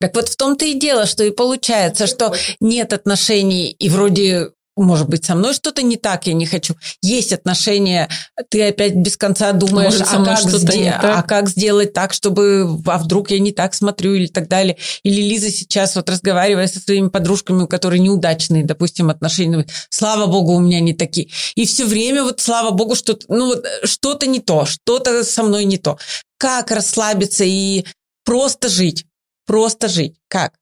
Так 0.00 0.14
вот 0.14 0.28
в 0.28 0.36
том-то 0.36 0.64
и 0.64 0.74
дело, 0.74 1.06
что 1.06 1.24
и 1.24 1.30
получается, 1.30 2.06
что 2.06 2.34
нет 2.60 2.92
отношений, 2.92 3.70
и 3.70 3.88
вроде 3.88 4.50
может 4.78 5.08
быть, 5.08 5.24
со 5.24 5.34
мной 5.34 5.54
что-то 5.54 5.82
не 5.82 5.96
так, 5.96 6.26
я 6.26 6.34
не 6.34 6.46
хочу. 6.46 6.76
Есть 7.02 7.32
отношения, 7.32 8.08
ты 8.48 8.68
опять 8.68 8.94
без 8.94 9.16
конца 9.16 9.52
думаешь, 9.52 9.98
Может, 9.98 10.06
а, 10.08 10.24
как 10.24 10.38
сде- 10.38 10.90
а 11.18 11.22
как 11.22 11.48
сделать 11.48 11.92
так, 11.92 12.12
чтобы, 12.12 12.80
а 12.86 12.98
вдруг 12.98 13.30
я 13.30 13.38
не 13.40 13.52
так 13.52 13.74
смотрю 13.74 14.14
или 14.14 14.26
так 14.26 14.48
далее. 14.48 14.76
Или 15.02 15.20
Лиза 15.20 15.50
сейчас 15.50 15.96
вот 15.96 16.08
разговаривая 16.08 16.68
со 16.68 16.80
своими 16.80 17.08
подружками, 17.08 17.62
у 17.62 17.66
которых 17.66 18.00
неудачные, 18.00 18.64
допустим, 18.64 19.10
отношения, 19.10 19.50
думает, 19.50 19.70
слава 19.90 20.26
богу, 20.26 20.54
у 20.54 20.60
меня 20.60 20.80
не 20.80 20.94
такие. 20.94 21.28
И 21.56 21.66
все 21.66 21.84
время 21.84 22.22
вот, 22.22 22.40
слава 22.40 22.70
богу, 22.70 22.94
что-то, 22.94 23.26
ну 23.28 23.46
вот, 23.46 23.64
что-то 23.84 24.26
не 24.26 24.40
то, 24.40 24.64
что-то 24.64 25.24
со 25.24 25.42
мной 25.42 25.64
не 25.64 25.78
то. 25.78 25.98
Как 26.38 26.70
расслабиться 26.70 27.42
и 27.44 27.84
просто 28.24 28.68
жить? 28.68 29.07
Просто 29.48 29.88
жить. 29.88 30.14
Как? 30.28 30.52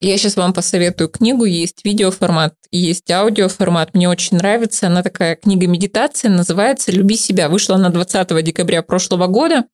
Я 0.00 0.18
сейчас 0.18 0.34
вам 0.34 0.52
посоветую 0.52 1.08
книгу. 1.08 1.44
Есть 1.44 1.84
видеоформат, 1.84 2.54
есть 2.72 3.08
аудиоформат. 3.10 3.94
Мне 3.94 4.08
очень 4.08 4.36
нравится. 4.36 4.88
Она 4.88 5.04
такая 5.04 5.36
книга 5.36 5.68
медитации, 5.68 6.26
называется 6.26 6.90
«Люби 6.90 7.16
себя». 7.16 7.48
Вышла 7.48 7.76
она 7.76 7.90
20 7.90 8.44
декабря 8.44 8.82
прошлого 8.82 9.28
года. 9.28 9.66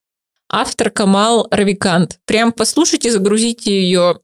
Автор 0.50 0.90
Камал 0.90 1.48
Равикант. 1.50 2.18
Прям 2.26 2.52
послушайте, 2.52 3.10
загрузите 3.10 3.70
ее. 3.72 4.20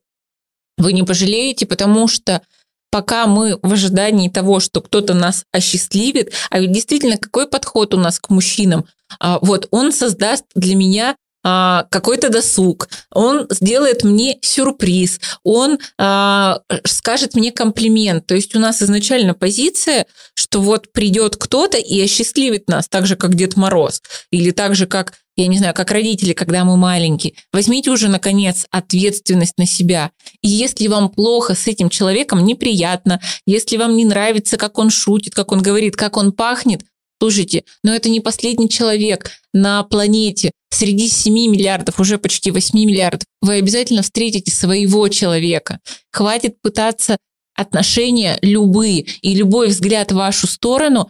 Вы 0.77 0.93
не 0.93 1.01
пожалеете, 1.01 1.65
потому 1.65 2.07
что 2.07 2.43
пока 2.91 3.25
мы 3.25 3.57
в 3.63 3.73
ожидании 3.73 4.29
того, 4.29 4.59
что 4.59 4.81
кто-то 4.81 5.15
нас 5.15 5.45
осчастливит, 5.51 6.31
а 6.51 6.59
ведь 6.59 6.71
действительно, 6.71 7.17
какой 7.17 7.47
подход 7.47 7.95
у 7.95 7.97
нас 7.97 8.19
к 8.19 8.29
мужчинам? 8.29 8.85
А, 9.19 9.39
Вот 9.41 9.67
он 9.71 9.91
создаст 9.91 10.45
для 10.53 10.75
меня 10.75 11.15
а, 11.43 11.85
какой-то 11.89 12.29
досуг, 12.29 12.89
он 13.11 13.47
сделает 13.49 14.03
мне 14.03 14.37
сюрприз, 14.41 15.19
он 15.43 15.79
а, 15.97 16.59
скажет 16.85 17.35
мне 17.35 17.51
комплимент. 17.51 18.27
То 18.27 18.35
есть 18.35 18.55
у 18.55 18.59
нас 18.59 18.81
изначально 18.81 19.33
позиция, 19.33 20.05
что 20.35 20.61
вот 20.61 20.91
придет 20.91 21.37
кто-то 21.37 21.77
и 21.77 21.99
осчастливит 22.01 22.67
нас, 22.67 22.87
так 22.87 23.07
же, 23.07 23.15
как 23.15 23.35
Дед 23.35 23.57
Мороз, 23.57 24.01
или 24.31 24.51
так 24.51 24.75
же, 24.75 24.85
как, 24.85 25.13
я 25.35 25.47
не 25.47 25.57
знаю, 25.57 25.73
как 25.73 25.91
родители, 25.91 26.33
когда 26.33 26.63
мы 26.63 26.77
маленькие. 26.77 27.33
Возьмите 27.51 27.89
уже, 27.89 28.07
наконец, 28.07 28.67
ответственность 28.69 29.57
на 29.57 29.65
себя. 29.65 30.11
И 30.41 30.49
если 30.49 30.87
вам 30.87 31.09
плохо 31.09 31.55
с 31.55 31.67
этим 31.67 31.89
человеком, 31.89 32.45
неприятно, 32.45 33.19
если 33.45 33.77
вам 33.77 33.95
не 33.95 34.05
нравится, 34.05 34.57
как 34.57 34.77
он 34.77 34.89
шутит, 34.89 35.33
как 35.33 35.51
он 35.51 35.61
говорит, 35.61 35.95
как 35.95 36.17
он 36.17 36.31
пахнет, 36.31 36.81
Слушайте, 37.21 37.65
но 37.83 37.93
это 37.93 38.09
не 38.09 38.19
последний 38.19 38.67
человек 38.67 39.29
на 39.53 39.83
планете. 39.83 40.51
Среди 40.69 41.09
7 41.09 41.33
миллиардов, 41.33 41.99
уже 41.99 42.17
почти 42.17 42.51
8 42.51 42.77
миллиардов, 42.79 43.25
вы 43.41 43.55
обязательно 43.55 44.01
встретите 44.01 44.51
своего 44.51 45.07
человека. 45.09 45.79
Хватит 46.11 46.61
пытаться 46.61 47.17
отношения 47.55 48.39
любые 48.41 49.01
и 49.21 49.35
любой 49.35 49.67
взгляд 49.67 50.11
в 50.11 50.15
вашу 50.15 50.47
сторону 50.47 51.09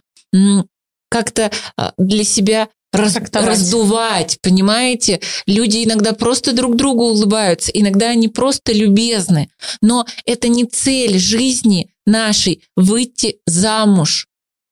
как-то 1.08 1.50
а, 1.76 1.92
для 1.98 2.24
себя 2.24 2.68
раз- 2.92 3.16
раздувать, 3.32 4.38
понимаете? 4.42 5.20
Люди 5.46 5.84
иногда 5.84 6.12
просто 6.12 6.52
друг 6.52 6.76
другу 6.76 7.04
улыбаются, 7.04 7.70
иногда 7.72 8.10
они 8.10 8.28
просто 8.28 8.72
любезны. 8.72 9.50
Но 9.80 10.06
это 10.24 10.48
не 10.48 10.64
цель 10.64 11.18
жизни 11.18 11.90
нашей– 12.06 12.62
выйти 12.76 13.38
замуж. 13.46 14.26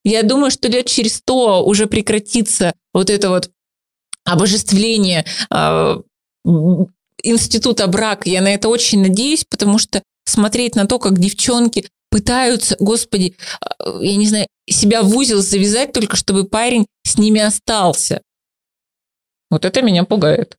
Я 0.05 0.23
думаю, 0.23 0.51
что 0.51 0.69
лет 0.69 0.87
через 0.87 1.17
сто 1.17 1.65
уже 1.65 1.87
прекратится 1.87 2.75
вот 2.95 3.11
это 3.11 3.29
вот 3.29 3.51
обожествление 4.33 5.25
э, 5.51 5.97
института 7.23 7.87
брака. 7.87 8.29
Я 8.29 8.41
на 8.41 8.53
это 8.55 8.69
очень 8.69 9.03
надеюсь, 9.03 9.45
потому 9.49 9.79
что 9.79 10.03
смотреть 10.25 10.77
на 10.77 10.87
то, 10.87 10.99
как 10.99 11.19
девчонки 11.19 11.89
пытаются, 12.11 12.77
господи, 12.79 13.37
э, 13.61 13.99
я 14.03 14.17
не 14.17 14.27
знаю, 14.27 14.47
себя 14.69 15.03
в 15.03 15.17
узел 15.17 15.41
завязать 15.41 15.93
только, 15.93 16.17
чтобы 16.17 16.45
парень 16.45 16.87
с 17.05 17.19
ними 17.19 17.41
остался. 17.41 18.23
Вот 19.51 19.65
это 19.65 19.83
меня 19.83 20.05
пугает. 20.05 20.57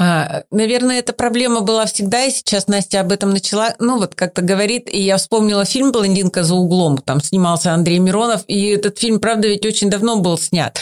А, 0.00 0.42
наверное, 0.50 0.98
эта 0.98 1.12
проблема 1.12 1.60
была 1.60 1.86
всегда, 1.86 2.24
и 2.24 2.30
сейчас 2.30 2.66
Настя 2.66 3.00
об 3.00 3.12
этом 3.12 3.30
начала, 3.30 3.76
ну 3.78 3.98
вот 3.98 4.14
как-то 4.14 4.42
говорит, 4.42 4.92
и 4.92 5.00
я 5.00 5.16
вспомнила 5.16 5.64
фильм 5.64 5.92
«Блондинка 5.92 6.42
за 6.42 6.54
углом», 6.54 6.98
там 6.98 7.20
снимался 7.20 7.72
Андрей 7.72 7.98
Миронов, 7.98 8.42
и 8.48 8.68
этот 8.68 8.98
фильм, 8.98 9.20
правда, 9.20 9.48
ведь 9.48 9.64
очень 9.64 9.90
давно 9.90 10.16
был 10.16 10.38
снят. 10.38 10.76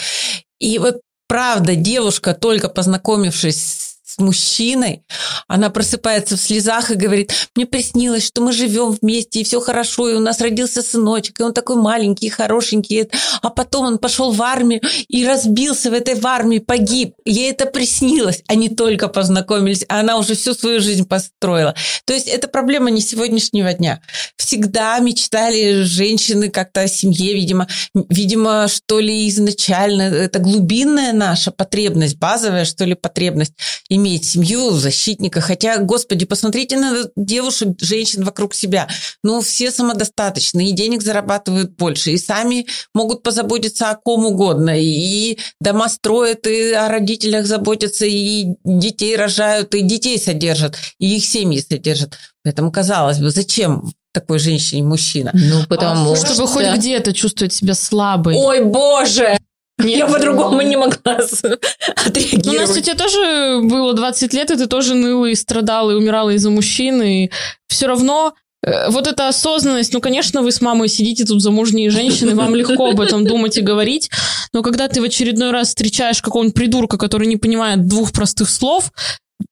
И 0.59 0.79
вот 0.79 1.01
правда, 1.31 1.75
девушка, 1.77 2.33
только 2.33 2.67
познакомившись 2.67 3.90
с 4.11 4.17
мужчиной, 4.17 5.03
она 5.47 5.69
просыпается 5.69 6.35
в 6.35 6.41
слезах 6.41 6.91
и 6.91 6.95
говорит, 6.95 7.31
мне 7.55 7.65
приснилось, 7.65 8.25
что 8.25 8.41
мы 8.41 8.51
живем 8.51 8.91
вместе, 8.91 9.39
и 9.39 9.43
все 9.43 9.61
хорошо, 9.61 10.09
и 10.09 10.15
у 10.15 10.19
нас 10.19 10.41
родился 10.41 10.81
сыночек, 10.81 11.39
и 11.39 11.43
он 11.43 11.53
такой 11.53 11.77
маленький, 11.77 12.29
хорошенький, 12.29 13.09
а 13.41 13.49
потом 13.49 13.85
он 13.85 13.97
пошел 13.99 14.31
в 14.31 14.41
армию 14.41 14.81
и 15.07 15.25
разбился 15.25 15.89
в 15.89 15.93
этой 15.93 16.15
в 16.15 16.27
армии, 16.27 16.59
погиб. 16.59 17.13
Ей 17.25 17.51
это 17.51 17.65
приснилось. 17.65 18.43
Они 18.47 18.69
только 18.69 19.07
познакомились, 19.07 19.85
а 19.87 20.01
она 20.01 20.17
уже 20.17 20.35
всю 20.35 20.53
свою 20.53 20.81
жизнь 20.81 21.07
построила. 21.07 21.73
То 22.05 22.13
есть 22.13 22.27
это 22.27 22.47
проблема 22.47 22.91
не 22.91 23.01
сегодняшнего 23.01 23.71
дня. 23.73 24.01
Всегда 24.35 24.99
мечтали 24.99 25.83
женщины 25.83 26.49
как-то 26.49 26.81
о 26.81 26.87
семье, 26.87 27.33
видимо, 27.33 27.67
видимо, 27.93 28.67
что 28.67 28.99
ли, 28.99 29.29
изначально. 29.29 30.01
Это 30.03 30.39
глубинная 30.39 31.13
наша 31.13 31.51
потребность, 31.51 32.17
базовая, 32.17 32.65
что 32.65 32.83
ли, 32.83 32.93
потребность 32.93 33.53
иметь 34.01 34.25
семью, 34.25 34.71
защитника. 34.71 35.41
Хотя, 35.41 35.77
господи, 35.77 36.25
посмотрите 36.25 36.77
на 36.77 37.05
девушек, 37.15 37.69
женщин 37.79 38.23
вокруг 38.23 38.53
себя. 38.53 38.87
Ну, 39.23 39.41
все 39.41 39.71
самодостаточны, 39.71 40.69
и 40.69 40.73
денег 40.73 41.01
зарабатывают 41.01 41.75
больше, 41.77 42.11
и 42.11 42.17
сами 42.17 42.65
могут 42.93 43.23
позаботиться 43.23 43.89
о 43.91 43.95
ком 43.95 44.25
угодно, 44.25 44.79
и 44.79 45.37
дома 45.59 45.89
строят, 45.89 46.47
и 46.47 46.71
о 46.71 46.89
родителях 46.89 47.45
заботятся, 47.45 48.05
и 48.05 48.47
детей 48.63 49.15
рожают, 49.15 49.73
и 49.75 49.81
детей 49.81 50.19
содержат, 50.19 50.77
и 50.99 51.17
их 51.17 51.25
семьи 51.25 51.63
содержат. 51.67 52.17
Поэтому, 52.43 52.71
казалось 52.71 53.19
бы, 53.19 53.29
зачем 53.29 53.91
такой 54.11 54.39
женщине 54.39 54.83
мужчина? 54.83 55.31
Ну, 55.33 55.65
потому 55.67 56.15
Чтобы 56.15 56.33
что... 56.33 56.47
хоть 56.47 56.67
где-то 56.75 57.13
чувствовать 57.13 57.53
себя 57.53 57.75
слабой. 57.75 58.35
Ой, 58.35 58.63
боже! 58.63 59.37
Я 59.83 60.07
по-другому 60.07 60.61
не 60.61 60.75
могла 60.77 61.19
с- 61.21 61.41
Ну, 61.43 61.57
отреагировать. 62.05 62.59
Настя, 62.59 62.81
тебе 62.81 62.95
тоже 62.95 63.61
было 63.63 63.93
20 63.93 64.33
лет, 64.33 64.51
и 64.51 64.55
ты 64.55 64.67
тоже 64.67 64.93
ныла 64.95 65.25
и 65.27 65.35
страдала, 65.35 65.91
и 65.91 65.95
умирала 65.95 66.29
из-за 66.31 66.49
мужчин, 66.49 67.01
и 67.01 67.29
все 67.67 67.87
равно 67.87 68.33
э, 68.63 68.89
вот 68.91 69.07
эта 69.07 69.27
осознанность, 69.27 69.93
ну, 69.93 70.01
конечно, 70.01 70.41
вы 70.41 70.51
с 70.51 70.61
мамой 70.61 70.87
сидите 70.87 71.25
тут 71.25 71.41
замужние 71.41 71.89
женщины, 71.89 72.35
вам 72.35 72.53
легко 72.55 72.89
об 72.91 72.99
этом 73.01 73.25
думать 73.25 73.57
и 73.57 73.61
говорить, 73.61 74.09
но 74.53 74.61
когда 74.61 74.87
ты 74.87 75.01
в 75.01 75.03
очередной 75.03 75.51
раз 75.51 75.69
встречаешь 75.69 76.21
какого-нибудь 76.21 76.53
придурка, 76.55 76.97
который 76.97 77.27
не 77.27 77.37
понимает 77.37 77.87
двух 77.87 78.11
простых 78.11 78.49
слов, 78.49 78.91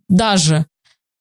даже, 0.08 0.66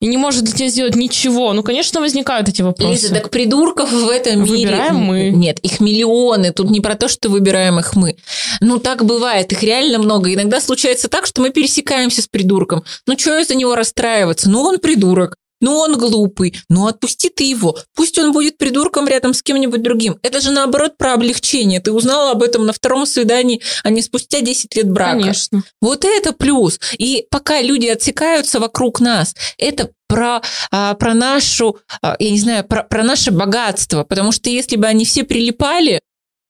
и 0.01 0.07
не 0.07 0.17
может 0.17 0.45
для 0.45 0.55
тебя 0.55 0.69
сделать 0.69 0.95
ничего, 0.95 1.53
ну, 1.53 1.63
конечно, 1.63 2.01
возникают 2.01 2.49
эти 2.49 2.63
вопросы. 2.63 2.93
Лиза, 2.93 3.15
так 3.15 3.31
придурков 3.31 3.91
в 3.91 4.09
этом 4.09 4.45
мире... 4.45 4.69
Выбираем 4.69 4.97
мы. 4.97 5.31
Нет, 5.31 5.59
их 5.61 5.81
миллионы. 5.81 6.53
Тут 6.53 6.71
не 6.71 6.81
про 6.81 6.95
то, 6.95 7.09
что 7.09 7.29
выбираем 7.29 7.81
их 7.81 7.97
мы. 7.97 8.17
Ну, 8.61 8.79
так 8.79 9.05
бывает. 9.05 9.51
Их 9.53 9.63
реально 9.63 9.99
много. 9.99 10.33
Иногда 10.33 10.61
случается 10.61 11.09
так, 11.09 11.27
что 11.27 11.43
мы 11.43 11.51
пересекаемся 11.51 12.23
с 12.23 12.29
придурком. 12.29 12.85
Ну, 13.07 13.19
что 13.19 13.39
из-за 13.39 13.57
него 13.57 13.75
расстраиваться? 13.75 14.49
Ну, 14.49 14.63
он 14.63 14.79
придурок. 14.79 15.35
Ну, 15.61 15.77
он 15.77 15.99
глупый. 15.99 16.55
Ну, 16.69 16.87
отпусти 16.87 17.29
ты 17.29 17.45
его. 17.45 17.79
Пусть 17.95 18.19
он 18.19 18.33
будет 18.33 18.59
придурком 18.59 19.09
рядом 19.09 19.35
с 19.35 19.43
кем-нибудь 19.43 19.83
другим. 19.83 20.19
Это 20.23 20.41
же, 20.41 20.51
наоборот, 20.51 20.97
про 20.97 21.15
облегчение. 21.15 21.81
Ты 21.81 21.93
узнала 21.93 22.33
об 22.33 22.43
этом 22.43 22.67
на 22.67 22.73
втором 22.73 23.07
свидании, 23.07 23.61
а 23.83 23.91
не 23.91 24.03
спустя 24.03 24.41
10 24.41 24.77
лет 24.77 24.91
брака. 24.91 25.21
Конечно. 25.21 25.63
Вот 25.81 26.05
это 26.05 26.33
плюс. 26.33 26.79
И 26.97 27.27
пока 27.31 27.61
люди 27.61 27.87
отсекаются 27.87 28.61
вокруг 28.61 29.01
нас, 29.01 29.35
это 29.59 29.91
про, 30.07 30.41
а, 30.71 30.95
про 30.95 31.15
нашу, 31.15 31.79
а, 32.03 32.17
я 32.19 32.31
не 32.31 32.39
знаю, 32.39 32.65
про, 32.65 32.85
про 32.85 33.03
наше 33.03 33.31
богатство. 33.31 34.05
Потому 34.05 34.33
что 34.33 34.51
если 34.51 34.77
бы 34.77 34.87
они 34.87 35.05
все 35.05 35.25
прилипали, 35.25 36.01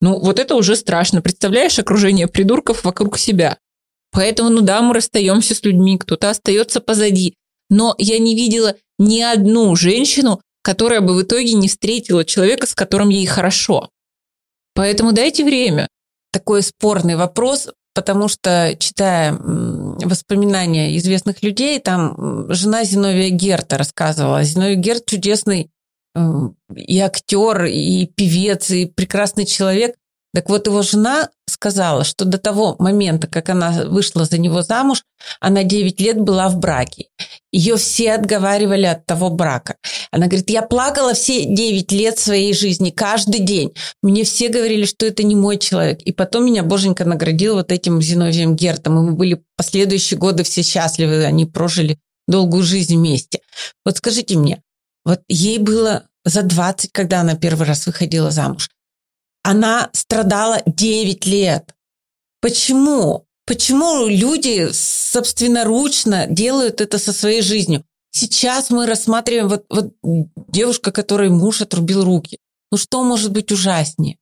ну 0.00 0.18
вот 0.18 0.38
это 0.38 0.54
уже 0.54 0.76
страшно. 0.76 1.22
Представляешь 1.22 1.78
окружение 1.78 2.28
придурков 2.28 2.84
вокруг 2.84 3.18
себя. 3.18 3.58
Поэтому, 4.10 4.50
ну 4.50 4.60
да, 4.60 4.80
мы 4.80 4.94
расстаемся 4.94 5.54
с 5.54 5.62
людьми, 5.62 5.98
кто-то 5.98 6.30
остается 6.30 6.80
позади. 6.80 7.34
Но 7.70 7.94
я 7.98 8.18
не 8.18 8.34
видела 8.34 8.76
ни 8.98 9.20
одну 9.20 9.74
женщину, 9.76 10.40
которая 10.62 11.00
бы 11.00 11.14
в 11.14 11.22
итоге 11.22 11.54
не 11.54 11.68
встретила 11.68 12.24
человека, 12.24 12.66
с 12.66 12.74
которым 12.74 13.08
ей 13.08 13.26
хорошо. 13.26 13.90
Поэтому 14.74 15.12
дайте 15.12 15.44
время. 15.44 15.88
такой 16.32 16.62
спорный 16.62 17.16
вопрос, 17.16 17.68
потому 17.94 18.28
что, 18.28 18.76
читая 18.78 19.32
воспоминания 19.32 20.96
известных 20.98 21.42
людей, 21.42 21.78
там 21.80 22.46
жена 22.52 22.84
Зиновия 22.84 23.30
Герта 23.30 23.78
рассказывала. 23.78 24.44
Зиновий 24.44 24.76
Герт 24.76 25.06
чудесный 25.06 25.70
и 26.74 26.98
актер, 27.00 27.64
и 27.64 28.06
певец, 28.06 28.70
и 28.70 28.86
прекрасный 28.86 29.46
человек, 29.46 29.94
Так 30.34 30.50
вот, 30.50 30.66
его 30.66 30.82
жена 30.82 31.30
сказала, 31.46 32.04
что 32.04 32.24
до 32.24 32.38
того 32.38 32.76
момента, 32.78 33.26
как 33.26 33.48
она 33.48 33.84
вышла 33.86 34.24
за 34.24 34.38
него 34.38 34.62
замуж, 34.62 35.02
она 35.40 35.64
9 35.64 36.00
лет 36.00 36.20
была 36.20 36.48
в 36.48 36.58
браке. 36.58 37.06
Ее 37.50 37.76
все 37.76 38.12
отговаривали 38.12 38.84
от 38.84 39.06
того 39.06 39.30
брака. 39.30 39.76
Она 40.10 40.26
говорит, 40.26 40.50
я 40.50 40.62
плакала 40.62 41.14
все 41.14 41.44
9 41.44 41.90
лет 41.92 42.18
своей 42.18 42.52
жизни, 42.52 42.90
каждый 42.90 43.40
день. 43.40 43.72
Мне 44.02 44.24
все 44.24 44.48
говорили, 44.48 44.84
что 44.84 45.06
это 45.06 45.22
не 45.22 45.34
мой 45.34 45.56
человек. 45.56 46.02
И 46.02 46.12
потом 46.12 46.44
меня 46.44 46.62
Боженька 46.62 47.06
наградил 47.06 47.54
вот 47.54 47.72
этим 47.72 48.02
Зиновием 48.02 48.54
Гертом. 48.54 48.98
И 48.98 49.02
мы 49.02 49.12
были 49.12 49.42
последующие 49.56 50.18
годы 50.18 50.44
все 50.44 50.62
счастливы, 50.62 51.24
они 51.24 51.46
прожили 51.46 51.98
долгую 52.26 52.62
жизнь 52.62 52.96
вместе. 52.96 53.40
Вот 53.84 53.96
скажите 53.96 54.36
мне, 54.36 54.62
вот 55.06 55.20
ей 55.28 55.58
было 55.58 56.04
за 56.24 56.42
20, 56.42 56.92
когда 56.92 57.20
она 57.20 57.34
первый 57.34 57.66
раз 57.66 57.86
выходила 57.86 58.30
замуж 58.30 58.68
она 59.48 59.88
страдала 59.94 60.60
9 60.66 61.24
лет. 61.24 61.74
Почему? 62.42 63.24
Почему 63.46 64.06
люди 64.06 64.68
собственноручно 64.72 66.26
делают 66.26 66.82
это 66.82 66.98
со 66.98 67.14
своей 67.14 67.40
жизнью? 67.40 67.82
Сейчас 68.10 68.68
мы 68.68 68.84
рассматриваем 68.84 69.48
вот, 69.48 69.64
вот 69.70 69.94
девушка, 70.48 70.92
которой 70.92 71.30
муж 71.30 71.62
отрубил 71.62 72.04
руки. 72.04 72.38
Ну 72.70 72.76
что 72.76 73.02
может 73.02 73.32
быть 73.32 73.50
ужаснее? 73.50 74.18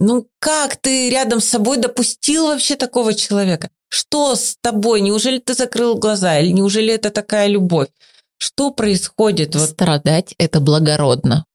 Ну 0.00 0.26
как 0.40 0.76
ты 0.76 1.08
рядом 1.08 1.40
с 1.40 1.44
собой 1.44 1.76
допустил 1.76 2.48
вообще 2.48 2.74
такого 2.74 3.14
человека? 3.14 3.70
Что 3.88 4.34
с 4.34 4.56
тобой? 4.60 5.02
Неужели 5.02 5.38
ты 5.38 5.54
закрыл 5.54 5.94
глаза? 5.98 6.40
Или 6.40 6.50
неужели 6.50 6.92
это 6.92 7.10
такая 7.10 7.46
любовь? 7.46 7.90
Что 8.38 8.72
происходит? 8.72 9.54
Страдать– 9.54 10.34
это 10.38 10.58
благородно. 10.58 11.46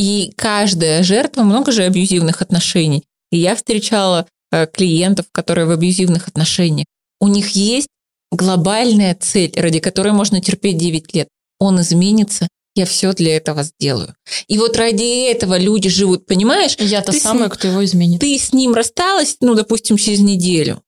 И 0.00 0.32
каждая 0.34 1.02
жертва, 1.02 1.42
много 1.42 1.72
же 1.72 1.82
абьюзивных 1.82 2.40
отношений. 2.40 3.04
И 3.30 3.36
я 3.36 3.54
встречала 3.54 4.26
э, 4.50 4.66
клиентов, 4.66 5.26
которые 5.30 5.66
в 5.66 5.70
абьюзивных 5.72 6.26
отношениях. 6.26 6.86
У 7.20 7.28
них 7.28 7.50
есть 7.50 7.88
глобальная 8.32 9.14
цель, 9.14 9.52
ради 9.56 9.78
которой 9.78 10.14
можно 10.14 10.40
терпеть 10.40 10.78
9 10.78 11.14
лет. 11.14 11.28
Он 11.58 11.82
изменится, 11.82 12.48
я 12.74 12.86
все 12.86 13.12
для 13.12 13.36
этого 13.36 13.62
сделаю. 13.62 14.14
И 14.48 14.56
вот 14.56 14.74
ради 14.78 15.30
этого 15.30 15.58
люди 15.58 15.90
живут, 15.90 16.24
понимаешь? 16.24 16.76
Я 16.78 17.02
та 17.02 17.12
самая, 17.12 17.50
кто 17.50 17.68
его 17.68 17.84
изменит. 17.84 18.22
Ты 18.22 18.38
с 18.38 18.54
ним 18.54 18.72
рассталась, 18.72 19.36
ну, 19.42 19.54
допустим, 19.54 19.98
через 19.98 20.20
неделю. 20.20 20.80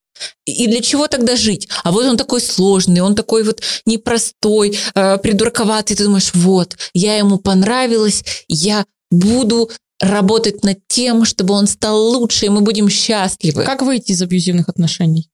И 0.45 0.67
для 0.67 0.81
чего 0.81 1.07
тогда 1.07 1.35
жить? 1.35 1.67
А 1.83 1.91
вот 1.91 2.05
он 2.05 2.17
такой 2.17 2.41
сложный, 2.41 3.01
он 3.01 3.13
такой 3.13 3.43
вот 3.43 3.61
непростой, 3.85 4.77
э, 4.95 5.17
придурковатый. 5.19 5.95
Ты 5.95 6.05
думаешь, 6.05 6.31
вот, 6.33 6.75
я 6.93 7.17
ему 7.17 7.37
понравилась, 7.37 8.23
я 8.47 8.85
буду 9.13 9.69
работать 9.99 10.63
над 10.63 10.79
тем, 10.87 11.23
чтобы 11.23 11.53
он 11.53 11.67
стал 11.67 11.97
лучше, 11.97 12.47
и 12.47 12.49
мы 12.49 12.61
будем 12.61 12.89
счастливы. 12.89 13.63
Как 13.63 13.81
выйти 13.81 14.11
из 14.11 14.21
абьюзивных 14.21 14.69
отношений? 14.69 15.29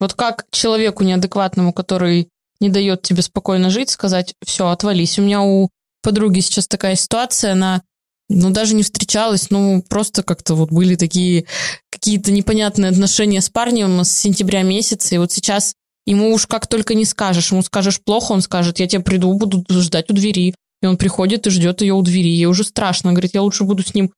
Вот 0.00 0.14
как 0.14 0.46
человеку 0.50 1.04
неадекватному, 1.04 1.72
который 1.72 2.28
не 2.60 2.68
дает 2.68 3.02
тебе 3.02 3.22
спокойно 3.22 3.70
жить, 3.70 3.90
сказать, 3.90 4.34
все, 4.44 4.68
отвались. 4.68 5.18
У 5.18 5.22
меня 5.22 5.42
у 5.42 5.68
подруги 6.02 6.40
сейчас 6.40 6.66
такая 6.68 6.96
ситуация, 6.96 7.52
она 7.52 7.82
ну, 8.28 8.50
даже 8.50 8.74
не 8.74 8.82
встречалась, 8.82 9.50
ну, 9.50 9.82
просто 9.88 10.22
как-то 10.22 10.54
вот 10.54 10.70
были 10.70 10.94
такие 10.94 11.44
какие-то 11.90 12.32
непонятные 12.32 12.90
отношения 12.90 13.40
с 13.40 13.50
парнем 13.50 14.02
с 14.04 14.10
сентября 14.10 14.62
месяца, 14.62 15.14
и 15.14 15.18
вот 15.18 15.32
сейчас 15.32 15.74
ему 16.06 16.32
уж 16.32 16.46
как 16.46 16.66
только 16.66 16.94
не 16.94 17.04
скажешь, 17.04 17.52
ему 17.52 17.62
скажешь 17.62 18.00
плохо, 18.00 18.32
он 18.32 18.40
скажет, 18.40 18.78
я 18.80 18.86
тебя 18.86 19.02
приду, 19.02 19.32
буду 19.34 19.64
ждать 19.68 20.10
у 20.10 20.14
двери. 20.14 20.54
И 20.82 20.86
он 20.86 20.96
приходит 20.96 21.46
и 21.46 21.50
ждет 21.50 21.80
ее 21.80 21.94
у 21.94 22.02
двери. 22.02 22.28
Ей 22.28 22.46
уже 22.46 22.64
страшно. 22.64 23.10
Он 23.10 23.14
говорит, 23.14 23.34
я 23.34 23.42
лучше 23.42 23.64
буду 23.64 23.82
с 23.82 23.94
ним 23.94 24.12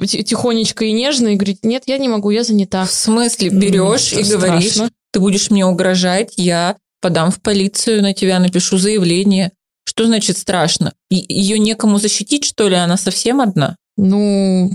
тихонечко 0.00 0.84
и 0.84 0.92
нежно. 0.92 1.28
И 1.28 1.36
говорит, 1.36 1.64
нет, 1.64 1.84
я 1.86 1.98
не 1.98 2.08
могу, 2.08 2.30
я 2.30 2.44
занята. 2.44 2.86
В 2.86 2.92
смысле? 2.92 3.50
Берешь 3.50 4.12
и 4.12 4.22
говоришь, 4.22 4.72
страшно. 4.72 4.90
ты 5.12 5.20
будешь 5.20 5.50
мне 5.50 5.66
угрожать, 5.66 6.34
я 6.36 6.76
подам 7.00 7.30
в 7.30 7.40
полицию 7.40 8.02
на 8.02 8.14
тебя, 8.14 8.38
напишу 8.38 8.78
заявление. 8.78 9.52
Что 9.84 10.06
значит 10.06 10.38
страшно? 10.38 10.94
Ее 11.10 11.58
некому 11.58 11.98
защитить, 11.98 12.44
что 12.44 12.68
ли? 12.68 12.76
Она 12.76 12.96
совсем 12.96 13.40
одна? 13.40 13.76
Ну, 13.96 14.72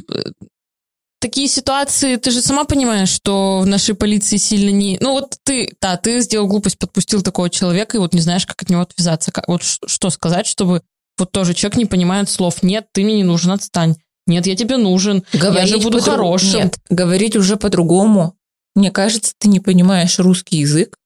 такие 1.19 1.47
ситуации, 1.47 2.15
ты 2.15 2.31
же 2.31 2.41
сама 2.41 2.63
понимаешь, 2.63 3.09
что 3.09 3.59
в 3.59 3.67
нашей 3.67 3.95
полиции 3.95 4.37
сильно 4.37 4.69
не... 4.69 4.97
Ну 4.99 5.11
вот 5.11 5.37
ты, 5.43 5.75
да, 5.81 5.97
ты 5.97 6.21
сделал 6.21 6.47
глупость, 6.47 6.79
подпустил 6.79 7.21
такого 7.21 7.49
человека, 7.49 7.97
и 7.97 7.99
вот 7.99 8.13
не 8.13 8.21
знаешь, 8.21 8.45
как 8.45 8.61
от 8.61 8.69
него 8.69 8.81
отвязаться. 8.81 9.31
Как, 9.31 9.47
вот 9.47 9.61
что 9.63 10.09
сказать, 10.09 10.47
чтобы 10.47 10.81
вот 11.17 11.31
тоже 11.31 11.53
человек 11.53 11.77
не 11.77 11.85
понимает 11.85 12.29
слов. 12.29 12.63
Нет, 12.63 12.87
ты 12.93 13.03
мне 13.03 13.17
не 13.17 13.23
нужен, 13.23 13.51
отстань. 13.51 13.95
Нет, 14.25 14.47
я 14.47 14.55
тебе 14.55 14.77
нужен. 14.77 15.23
Говорить 15.33 15.69
я 15.69 15.77
же 15.77 15.83
буду 15.83 16.01
хорошим. 16.01 16.63
Нет, 16.63 16.77
говорить 16.89 17.35
уже 17.35 17.57
по-другому. 17.57 18.35
Мне 18.75 18.91
кажется, 18.91 19.33
ты 19.37 19.49
не 19.49 19.59
понимаешь 19.59 20.19
русский 20.19 20.57
язык. 20.57 20.97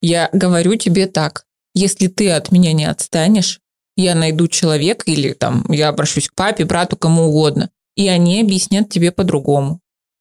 Я 0.00 0.30
говорю 0.32 0.76
тебе 0.76 1.06
так. 1.06 1.44
Если 1.74 2.06
ты 2.06 2.30
от 2.30 2.50
меня 2.50 2.72
не 2.72 2.84
отстанешь, 2.84 3.60
я 3.96 4.14
найду 4.14 4.46
человека 4.48 5.10
или 5.10 5.32
там 5.32 5.64
я 5.70 5.88
обращусь 5.88 6.28
к 6.28 6.34
папе, 6.34 6.64
брату, 6.64 6.96
кому 6.96 7.24
угодно 7.24 7.70
и 7.98 8.06
они 8.06 8.40
объяснят 8.40 8.88
тебе 8.88 9.10
по-другому. 9.10 9.80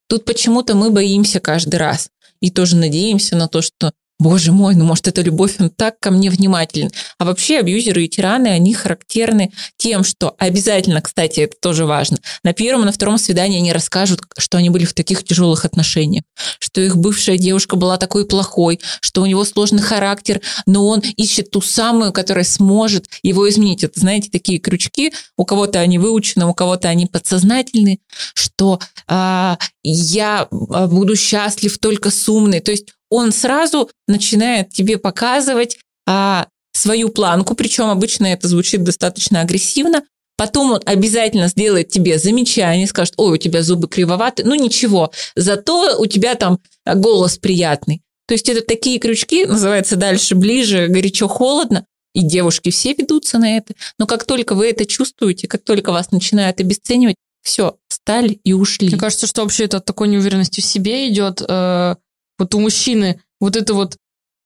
Тут 0.10 0.26
почему-то 0.26 0.76
мы 0.76 0.90
боимся 0.90 1.40
каждый 1.40 1.76
раз 1.76 2.10
и 2.42 2.50
тоже 2.50 2.76
надеемся 2.76 3.36
на 3.36 3.48
то, 3.48 3.62
что 3.62 3.94
Боже 4.20 4.52
мой, 4.52 4.74
ну 4.74 4.84
может 4.84 5.08
это 5.08 5.22
любовь, 5.22 5.56
он 5.60 5.70
так 5.70 6.00
ко 6.00 6.10
мне 6.10 6.32
внимателен. 6.32 6.90
А 7.20 7.26
вообще 7.26 7.60
абьюзеры 7.60 8.06
и 8.06 8.10
тираны, 8.10 8.48
они 8.48 8.74
характерны 8.74 9.52
тем, 9.78 10.04
что 10.04 10.34
обязательно, 10.40 11.02
кстати, 11.02 11.42
это 11.42 11.56
тоже 11.62 11.86
важно, 11.86 12.18
на 12.44 12.54
первом 12.54 12.82
и 12.82 12.86
на 12.86 12.92
втором 12.92 13.20
свидании 13.20 13.60
они 13.60 13.72
расскажут, 13.72 14.22
что 14.38 14.58
они 14.58 14.72
были 14.72 14.86
в 14.86 14.94
таких 14.94 15.24
тяжелых 15.24 15.66
отношениях, 15.66 16.24
что 16.60 16.82
их 16.82 16.98
бывшая 16.98 17.38
девушка 17.38 17.76
была 17.76 17.98
такой 17.98 18.26
плохой, 18.26 18.80
что 19.02 19.22
у 19.22 19.28
него 19.28 19.46
сложный 19.46 19.84
характер, 19.84 20.42
но 20.66 20.88
он 20.88 21.02
ищет 21.16 21.52
ту 21.52 21.62
самую, 21.62 22.12
которая 22.12 22.44
сможет 22.44 23.08
его 23.22 23.48
изменить. 23.48 23.84
Это, 23.84 24.00
знаете, 24.00 24.30
такие 24.32 24.58
крючки, 24.58 25.14
у 25.38 25.46
кого-то 25.46 25.80
они 25.80 26.00
выучены, 26.00 26.48
у 26.48 26.56
кого-то 26.56 26.90
они 26.90 27.06
подсознательны, 27.06 28.00
что 28.34 28.80
а, 29.08 29.60
я 29.84 30.48
а, 30.50 30.88
буду 30.88 31.16
счастлив 31.16 31.78
только 31.78 32.10
с 32.10 32.28
умной. 32.28 32.62
То 32.62 32.72
есть 32.72 32.94
он 33.10 33.32
сразу 33.32 33.90
начинает 34.08 34.70
тебе 34.70 34.98
показывать 34.98 35.78
а, 36.08 36.48
свою 36.74 37.10
планку, 37.10 37.56
причем 37.56 37.86
обычно 37.86 38.28
это 38.28 38.48
звучит 38.48 38.84
достаточно 38.84 39.42
агрессивно. 39.42 40.04
Потом 40.38 40.74
он 40.74 40.82
обязательно 40.86 41.48
сделает 41.48 41.90
тебе 41.90 42.20
замечание, 42.20 42.86
скажет, 42.86 43.16
ой, 43.18 43.34
у 43.34 43.38
тебя 43.38 43.64
зубы 43.64 43.88
кривоваты, 43.88 44.44
ну 44.44 44.54
ничего, 44.54 45.12
зато 45.36 45.98
у 46.00 46.06
тебя 46.06 46.36
там 46.36 46.60
голос 46.86 47.40
приятный. 47.40 48.04
То 48.28 48.34
есть 48.34 48.48
это 48.48 48.62
такие 48.62 49.00
крючки, 49.00 49.46
называется 49.46 49.96
дальше, 49.96 50.36
ближе, 50.36 50.88
горячо, 50.90 51.28
холодно, 51.28 51.86
и 52.14 52.22
девушки 52.22 52.70
все 52.70 52.94
ведутся 52.94 53.40
на 53.40 53.58
это. 53.58 53.74
Но 53.98 54.06
как 54.06 54.26
только 54.26 54.54
вы 54.54 54.70
это 54.70 54.86
чувствуете, 54.86 55.48
как 55.48 55.64
только 55.64 55.92
вас 55.92 56.12
начинают 56.12 56.60
обесценивать, 56.60 57.16
все, 57.42 57.78
встали 57.88 58.40
и 58.44 58.54
ушли. 58.54 58.90
Мне 58.90 58.98
кажется, 58.98 59.26
что 59.26 59.42
вообще 59.42 59.66
это 59.66 59.78
от 59.78 59.86
такой 59.86 60.10
неуверенности 60.10 60.60
в 60.62 60.66
себе 60.66 61.10
идет. 61.10 61.42
Э, 61.48 61.96
вот 62.38 62.56
у 62.56 62.60
мужчины 62.60 63.22
вот 63.40 63.56
это 63.56 63.74
вот 63.74 63.98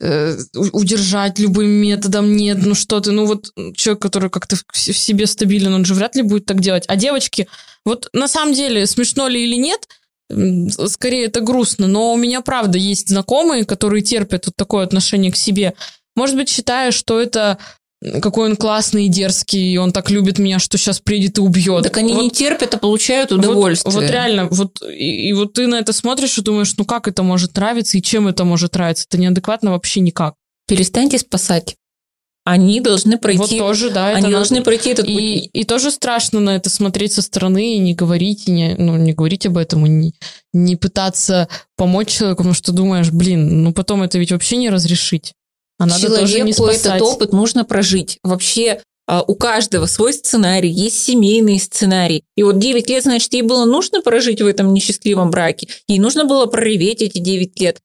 э, 0.01 0.37
удержать 0.53 1.39
любым 1.39 1.69
методом, 1.69 2.35
нет, 2.35 2.59
ну 2.65 2.75
что 2.75 2.99
ты, 2.99 3.11
ну 3.11 3.25
вот 3.25 3.51
человек, 3.75 4.01
который 4.01 4.29
как-то 4.29 4.55
в 4.55 4.77
себе 4.77 5.27
стабилен, 5.27 5.73
он 5.73 5.85
же 5.85 5.93
вряд 5.93 6.15
ли 6.15 6.21
будет 6.21 6.45
так 6.45 6.59
делать. 6.59 6.85
А 6.87 6.95
девочки, 6.95 7.47
вот 7.85 8.09
на 8.13 8.27
самом 8.27 8.53
деле, 8.53 8.85
смешно 8.85 9.27
ли 9.27 9.43
или 9.43 9.55
нет, 9.55 9.87
скорее 10.87 11.25
это 11.25 11.41
грустно, 11.41 11.87
но 11.87 12.13
у 12.13 12.17
меня 12.17 12.41
правда 12.41 12.77
есть 12.77 13.09
знакомые, 13.09 13.65
которые 13.65 14.01
терпят 14.01 14.45
вот 14.47 14.55
такое 14.55 14.83
отношение 14.83 15.31
к 15.31 15.37
себе. 15.37 15.73
Может 16.15 16.35
быть, 16.35 16.49
считая, 16.49 16.91
что 16.91 17.19
это 17.19 17.57
какой 18.21 18.49
он 18.49 18.55
классный 18.55 19.05
и 19.05 19.09
дерзкий, 19.09 19.73
и 19.73 19.77
он 19.77 19.91
так 19.91 20.09
любит 20.09 20.39
меня, 20.39 20.59
что 20.59 20.77
сейчас 20.77 20.99
приедет 20.99 21.37
и 21.37 21.41
убьет. 21.41 21.83
Так 21.83 21.97
они 21.97 22.13
вот, 22.13 22.23
не 22.23 22.29
терпят, 22.31 22.73
а 22.73 22.77
получают 22.77 23.31
удовольствие. 23.31 23.93
Вот, 23.93 24.01
вот 24.01 24.09
реально, 24.09 24.47
вот 24.49 24.81
и, 24.81 25.29
и 25.29 25.33
вот 25.33 25.53
ты 25.53 25.67
на 25.67 25.75
это 25.75 25.93
смотришь 25.93 26.37
и 26.37 26.41
думаешь, 26.41 26.73
ну 26.77 26.85
как 26.85 27.07
это 27.07 27.21
может 27.21 27.55
нравиться 27.55 27.97
и 27.97 28.01
чем 28.01 28.27
это 28.27 28.43
может 28.43 28.73
нравиться? 28.73 29.05
Это 29.07 29.19
неадекватно 29.19 29.71
вообще 29.71 29.99
никак. 29.99 30.33
Перестаньте 30.67 31.19
спасать. 31.19 31.75
Они 32.43 32.79
должны 32.81 33.19
пройти. 33.19 33.39
Вот 33.39 33.57
тоже, 33.57 33.91
да. 33.91 34.07
Они 34.07 34.31
должны 34.31 34.57
надо... 34.57 34.65
пройти 34.65 34.89
этот 34.89 35.07
и, 35.07 35.13
путь. 35.13 35.49
И 35.53 35.63
тоже 35.63 35.91
страшно 35.91 36.39
на 36.39 36.55
это 36.55 36.71
смотреть 36.71 37.13
со 37.13 37.21
стороны 37.21 37.75
и 37.75 37.77
не 37.77 37.93
говорить, 37.93 38.47
и 38.47 38.51
не, 38.51 38.75
ну, 38.79 38.97
не 38.97 39.13
говорить 39.13 39.45
об 39.45 39.57
этом, 39.57 39.85
и 39.85 39.89
не, 39.89 40.13
не 40.51 40.75
пытаться 40.75 41.47
помочь 41.77 42.07
человеку, 42.07 42.39
потому 42.39 42.55
что 42.55 42.71
думаешь, 42.71 43.11
блин, 43.11 43.61
ну 43.61 43.73
потом 43.73 44.01
это 44.01 44.17
ведь 44.17 44.31
вообще 44.31 44.57
не 44.57 44.71
разрешить. 44.71 45.33
А 45.81 45.87
надо 45.87 45.99
Человеку 45.99 46.21
тоже 46.27 46.41
не 46.41 46.53
спасать. 46.53 46.85
этот 46.97 47.01
опыт 47.01 47.33
нужно 47.33 47.65
прожить. 47.65 48.19
Вообще 48.21 48.83
а, 49.07 49.23
у 49.23 49.33
каждого 49.33 49.87
свой 49.87 50.13
сценарий, 50.13 50.69
есть 50.69 51.03
семейный 51.03 51.59
сценарий. 51.59 52.23
И 52.35 52.43
вот 52.43 52.59
9 52.59 52.87
лет, 52.87 53.01
значит, 53.01 53.33
ей 53.33 53.41
было 53.41 53.65
нужно 53.65 53.99
прожить 54.01 54.43
в 54.43 54.45
этом 54.45 54.75
несчастливом 54.75 55.31
браке. 55.31 55.69
Ей 55.87 55.97
нужно 55.97 56.25
было 56.25 56.45
прореветь 56.45 57.01
эти 57.01 57.17
9 57.17 57.59
лет. 57.59 57.79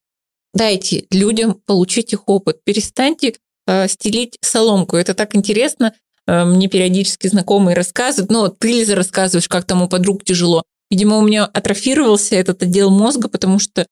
Дайте 0.53 1.07
людям 1.09 1.59
получить 1.65 2.13
их 2.13 2.29
опыт. 2.29 2.63
Перестаньте 2.63 3.33
э, 3.65 3.87
стелить 3.87 4.37
соломку. 4.41 4.95
Это 4.95 5.15
так 5.15 5.35
интересно. 5.35 5.91
Э, 6.27 6.45
мне 6.45 6.67
периодически 6.67 7.25
знакомые 7.25 7.75
рассказывают, 7.75 8.29
но 8.29 8.49
ты, 8.49 8.73
Лиза, 8.73 8.93
рассказываешь, 8.93 9.49
как 9.49 9.65
тому 9.65 9.89
подруг 9.89 10.23
тяжело. 10.23 10.61
Видимо, 10.91 11.17
у 11.17 11.23
меня 11.23 11.45
атрофировался 11.45 12.35
этот 12.35 12.61
отдел 12.61 12.91
мозга, 12.91 13.27
потому 13.27 13.57
что 13.57 13.87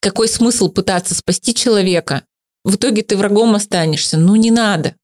какой 0.00 0.28
смысл 0.28 0.68
пытаться 0.68 1.16
спасти 1.16 1.52
человека? 1.52 2.22
В 2.66 2.74
итоге 2.74 3.02
ты 3.02 3.16
врагом 3.16 3.54
останешься. 3.54 4.18
Ну, 4.18 4.34
не 4.34 4.50
надо. 4.50 4.96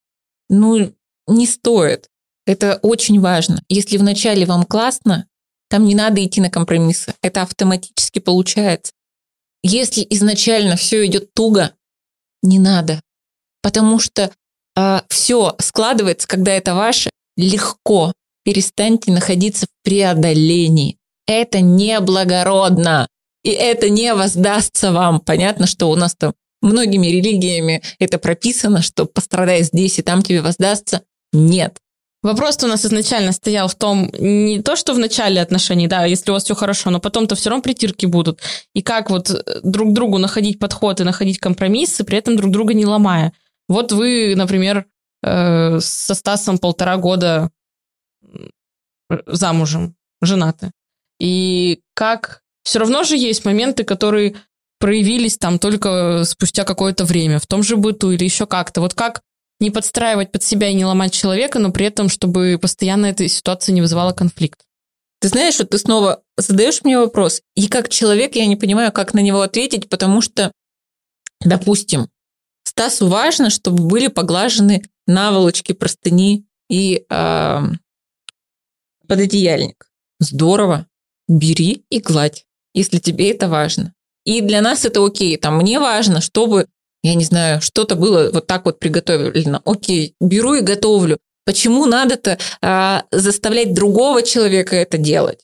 Ну, 0.48 0.92
не 1.28 1.46
стоит. 1.46 2.08
Это 2.44 2.80
очень 2.82 3.20
важно. 3.20 3.62
Если 3.68 3.98
вначале 3.98 4.44
вам 4.46 4.64
классно, 4.64 5.28
там 5.70 5.84
не 5.84 5.94
надо 5.94 6.24
идти 6.24 6.40
на 6.40 6.50
компромиссы. 6.50 7.14
Это 7.22 7.42
автоматически 7.42 8.18
получается. 8.18 8.92
Если 9.62 10.04
изначально 10.10 10.74
все 10.74 11.06
идет 11.06 11.32
туго, 11.34 11.72
не 12.42 12.58
надо. 12.58 13.00
Потому 13.62 14.00
что 14.00 14.22
э, 14.22 14.30
а, 14.74 15.04
все 15.08 15.54
складывается, 15.60 16.26
когда 16.26 16.50
это 16.50 16.74
ваше, 16.74 17.10
легко. 17.36 18.12
Перестаньте 18.42 19.12
находиться 19.12 19.66
в 19.66 19.84
преодолении. 19.84 20.98
Это 21.28 21.60
неблагородно. 21.60 23.06
И 23.44 23.50
это 23.50 23.88
не 23.88 24.12
воздастся 24.14 24.90
вам. 24.90 25.20
Понятно, 25.20 25.68
что 25.68 25.88
у 25.90 25.94
нас 25.94 26.16
там 26.16 26.32
многими 26.62 27.08
религиями 27.08 27.82
это 27.98 28.18
прописано, 28.18 28.82
что 28.82 29.06
пострадай 29.06 29.62
здесь, 29.62 29.98
и 29.98 30.02
там 30.02 30.22
тебе 30.22 30.40
воздастся. 30.40 31.02
Нет. 31.32 31.78
Вопрос 32.22 32.62
у 32.62 32.68
нас 32.68 32.84
изначально 32.84 33.32
стоял 33.32 33.66
в 33.66 33.74
том, 33.74 34.08
не 34.16 34.62
то, 34.62 34.76
что 34.76 34.94
в 34.94 34.98
начале 34.98 35.40
отношений, 35.40 35.88
да, 35.88 36.04
если 36.04 36.30
у 36.30 36.34
вас 36.34 36.44
все 36.44 36.54
хорошо, 36.54 36.90
но 36.90 37.00
потом-то 37.00 37.34
все 37.34 37.50
равно 37.50 37.62
притирки 37.62 38.06
будут. 38.06 38.40
И 38.74 38.82
как 38.82 39.10
вот 39.10 39.30
э, 39.30 39.60
друг 39.64 39.92
другу 39.92 40.18
находить 40.18 40.60
подход 40.60 41.00
и 41.00 41.04
находить 41.04 41.38
компромиссы, 41.38 42.04
при 42.04 42.18
этом 42.18 42.36
друг 42.36 42.52
друга 42.52 42.74
не 42.74 42.86
ломая. 42.86 43.32
Вот 43.68 43.90
вы, 43.90 44.34
например, 44.36 44.86
э, 45.24 45.80
со 45.80 46.14
Стасом 46.14 46.58
полтора 46.58 46.96
года 46.96 47.50
замужем, 49.26 49.96
женаты. 50.20 50.70
И 51.18 51.80
как... 51.94 52.40
Все 52.64 52.78
равно 52.78 53.02
же 53.02 53.16
есть 53.16 53.44
моменты, 53.44 53.82
которые 53.82 54.36
проявились 54.82 55.38
там 55.38 55.60
только 55.60 56.24
спустя 56.24 56.64
какое-то 56.64 57.04
время, 57.04 57.38
в 57.38 57.46
том 57.46 57.62
же 57.62 57.76
быту 57.76 58.10
или 58.10 58.24
еще 58.24 58.46
как-то. 58.46 58.80
Вот 58.80 58.94
как 58.94 59.22
не 59.60 59.70
подстраивать 59.70 60.32
под 60.32 60.42
себя 60.42 60.70
и 60.70 60.74
не 60.74 60.84
ломать 60.84 61.12
человека, 61.12 61.60
но 61.60 61.70
при 61.70 61.86
этом, 61.86 62.08
чтобы 62.08 62.58
постоянно 62.60 63.06
эта 63.06 63.28
ситуация 63.28 63.72
не 63.74 63.80
вызывала 63.80 64.12
конфликт. 64.12 64.58
Ты 65.20 65.28
знаешь, 65.28 65.54
что 65.54 65.66
ты 65.66 65.78
снова 65.78 66.24
задаешь 66.36 66.82
мне 66.82 66.98
вопрос, 66.98 67.42
и 67.54 67.68
как 67.68 67.90
человек 67.90 68.34
я 68.34 68.44
не 68.46 68.56
понимаю, 68.56 68.90
как 68.90 69.14
на 69.14 69.20
него 69.20 69.42
ответить, 69.42 69.88
потому 69.88 70.20
что, 70.20 70.50
допустим, 71.44 72.08
Стасу 72.64 73.06
важно, 73.06 73.50
чтобы 73.50 73.84
были 73.84 74.08
поглажены 74.08 74.82
наволочки, 75.06 75.74
простыни 75.74 76.44
и 76.68 77.06
э, 77.08 77.60
пододеяльник. 79.06 79.88
Здорово. 80.18 80.88
Бери 81.28 81.84
и 81.88 82.00
гладь, 82.00 82.46
если 82.74 82.98
тебе 82.98 83.30
это 83.30 83.48
важно. 83.48 83.94
И 84.24 84.40
для 84.40 84.60
нас 84.60 84.84
это 84.84 85.04
окей. 85.04 85.36
Там 85.36 85.58
мне 85.58 85.78
важно, 85.78 86.20
чтобы 86.20 86.68
я 87.02 87.14
не 87.14 87.24
знаю, 87.24 87.60
что-то 87.60 87.96
было 87.96 88.30
вот 88.32 88.46
так 88.46 88.64
вот 88.64 88.78
приготовлено. 88.78 89.60
Окей, 89.64 90.14
беру 90.20 90.54
и 90.54 90.60
готовлю. 90.60 91.18
Почему 91.44 91.86
надо-то 91.86 92.38
а, 92.60 93.04
заставлять 93.10 93.74
другого 93.74 94.22
человека 94.22 94.76
это 94.76 94.98
делать? 94.98 95.40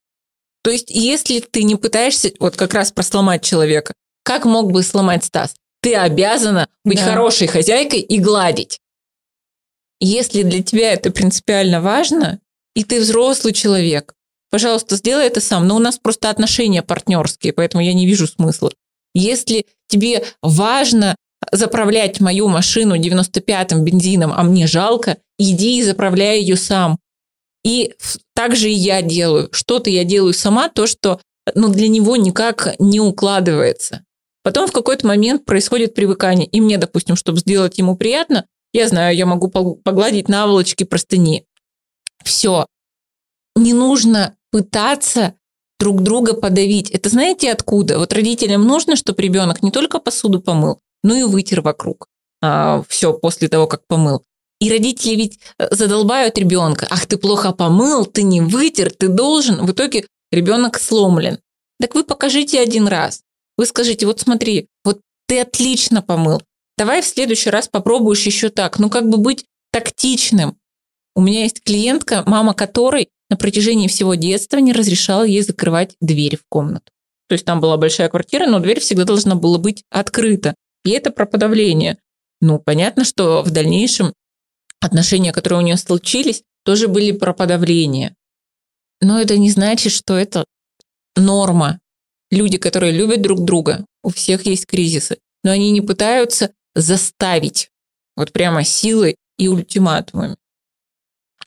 То 0.62 0.70
есть, 0.70 0.90
если 0.90 1.40
ты 1.40 1.64
не 1.64 1.74
пытаешься 1.74 2.30
вот 2.38 2.56
как 2.56 2.74
раз 2.74 2.92
просломать 2.92 3.42
человека, 3.42 3.94
как 4.22 4.44
мог 4.44 4.70
бы 4.70 4.82
сломать 4.82 5.24
Стас? 5.24 5.54
Ты 5.80 5.94
обязана 5.94 6.68
быть 6.84 6.98
да. 6.98 7.04
хорошей 7.04 7.46
хозяйкой 7.46 8.00
и 8.00 8.18
гладить. 8.18 8.78
Если 10.00 10.42
для 10.42 10.62
тебя 10.62 10.92
это 10.92 11.10
принципиально 11.10 11.80
важно, 11.80 12.38
и 12.74 12.84
ты 12.84 13.00
взрослый 13.00 13.52
человек, 13.52 14.14
пожалуйста, 14.50 14.96
сделай 14.96 15.26
это 15.26 15.40
сам. 15.40 15.66
Но 15.66 15.76
у 15.76 15.78
нас 15.78 15.98
просто 15.98 16.30
отношения 16.30 16.82
партнерские, 16.82 17.52
поэтому 17.52 17.82
я 17.82 17.94
не 17.94 18.06
вижу 18.06 18.26
смысла. 18.26 18.72
Если 19.14 19.66
тебе 19.88 20.24
важно 20.42 21.16
заправлять 21.52 22.20
мою 22.20 22.48
машину 22.48 22.96
95-м 22.96 23.84
бензином, 23.84 24.32
а 24.34 24.42
мне 24.42 24.66
жалко, 24.66 25.18
иди 25.38 25.78
и 25.78 25.82
заправляй 25.82 26.40
ее 26.40 26.56
сам. 26.56 26.98
И 27.64 27.94
также 28.34 28.70
и 28.70 28.74
я 28.74 29.02
делаю. 29.02 29.48
Что-то 29.52 29.90
я 29.90 30.04
делаю 30.04 30.34
сама, 30.34 30.68
то, 30.68 30.86
что 30.86 31.20
ну, 31.54 31.68
для 31.68 31.88
него 31.88 32.16
никак 32.16 32.74
не 32.78 33.00
укладывается. 33.00 34.04
Потом 34.42 34.68
в 34.68 34.72
какой-то 34.72 35.06
момент 35.06 35.44
происходит 35.44 35.94
привыкание. 35.94 36.46
И 36.46 36.60
мне, 36.60 36.78
допустим, 36.78 37.16
чтобы 37.16 37.38
сделать 37.38 37.78
ему 37.78 37.96
приятно, 37.96 38.46
я 38.72 38.88
знаю, 38.88 39.16
я 39.16 39.26
могу 39.26 39.48
погладить 39.48 40.28
наволочки 40.28 40.84
простыни. 40.84 41.44
Все. 42.24 42.66
Не 43.58 43.72
нужно 43.72 44.36
пытаться 44.52 45.34
друг 45.80 46.02
друга 46.02 46.34
подавить. 46.34 46.90
Это 46.90 47.08
знаете 47.08 47.50
откуда? 47.50 47.98
Вот 47.98 48.12
родителям 48.12 48.64
нужно, 48.64 48.94
чтобы 48.94 49.20
ребенок 49.20 49.64
не 49.64 49.72
только 49.72 49.98
посуду 49.98 50.40
помыл, 50.40 50.78
ну 51.02 51.16
и 51.16 51.24
вытер 51.24 51.60
вокруг. 51.60 52.06
А, 52.40 52.84
все 52.88 53.12
после 53.12 53.48
того, 53.48 53.66
как 53.66 53.84
помыл. 53.88 54.22
И 54.60 54.70
родители 54.70 55.16
ведь 55.16 55.40
э, 55.58 55.74
задолбают 55.74 56.38
ребенка. 56.38 56.86
Ах, 56.88 57.06
ты 57.06 57.16
плохо 57.16 57.52
помыл, 57.52 58.06
ты 58.06 58.22
не 58.22 58.40
вытер, 58.40 58.92
ты 58.92 59.08
должен. 59.08 59.66
В 59.66 59.72
итоге 59.72 60.06
ребенок 60.30 60.78
сломлен. 60.78 61.38
Так 61.80 61.96
вы 61.96 62.04
покажите 62.04 62.60
один 62.60 62.86
раз. 62.86 63.22
Вы 63.56 63.66
скажите, 63.66 64.06
вот 64.06 64.20
смотри, 64.20 64.68
вот 64.84 65.00
ты 65.26 65.40
отлично 65.40 66.00
помыл. 66.00 66.42
Давай 66.76 67.02
в 67.02 67.06
следующий 67.06 67.50
раз 67.50 67.66
попробуешь 67.66 68.24
еще 68.24 68.50
так. 68.50 68.78
Ну, 68.78 68.88
как 68.88 69.08
бы 69.08 69.18
быть 69.18 69.46
тактичным. 69.72 70.56
У 71.16 71.20
меня 71.20 71.42
есть 71.42 71.62
клиентка, 71.64 72.22
мама 72.24 72.54
которой 72.54 73.08
на 73.30 73.36
протяжении 73.36 73.88
всего 73.88 74.14
детства 74.14 74.58
не 74.58 74.72
разрешала 74.72 75.24
ей 75.24 75.42
закрывать 75.42 75.94
дверь 76.00 76.36
в 76.36 76.44
комнату. 76.48 76.90
То 77.28 77.34
есть 77.34 77.44
там 77.44 77.60
была 77.60 77.76
большая 77.76 78.08
квартира, 78.08 78.46
но 78.46 78.58
дверь 78.58 78.80
всегда 78.80 79.04
должна 79.04 79.34
была 79.34 79.58
быть 79.58 79.84
открыта. 79.90 80.54
И 80.84 80.90
это 80.90 81.10
про 81.10 81.26
подавление. 81.26 81.98
Ну, 82.40 82.58
понятно, 82.58 83.04
что 83.04 83.42
в 83.42 83.50
дальнейшем 83.50 84.14
отношения, 84.80 85.32
которые 85.32 85.58
у 85.58 85.62
нее 85.62 85.76
случились, 85.76 86.42
тоже 86.64 86.88
были 86.88 87.12
про 87.12 87.34
подавление. 87.34 88.14
Но 89.00 89.20
это 89.20 89.36
не 89.36 89.50
значит, 89.50 89.92
что 89.92 90.16
это 90.16 90.44
норма. 91.16 91.78
Люди, 92.30 92.58
которые 92.58 92.92
любят 92.92 93.22
друг 93.22 93.44
друга, 93.44 93.84
у 94.02 94.10
всех 94.10 94.46
есть 94.46 94.66
кризисы, 94.66 95.18
но 95.44 95.50
они 95.50 95.70
не 95.70 95.80
пытаются 95.80 96.52
заставить 96.74 97.70
вот 98.16 98.32
прямо 98.32 98.64
силой 98.64 99.16
и 99.38 99.48
ультиматумами. 99.48 100.36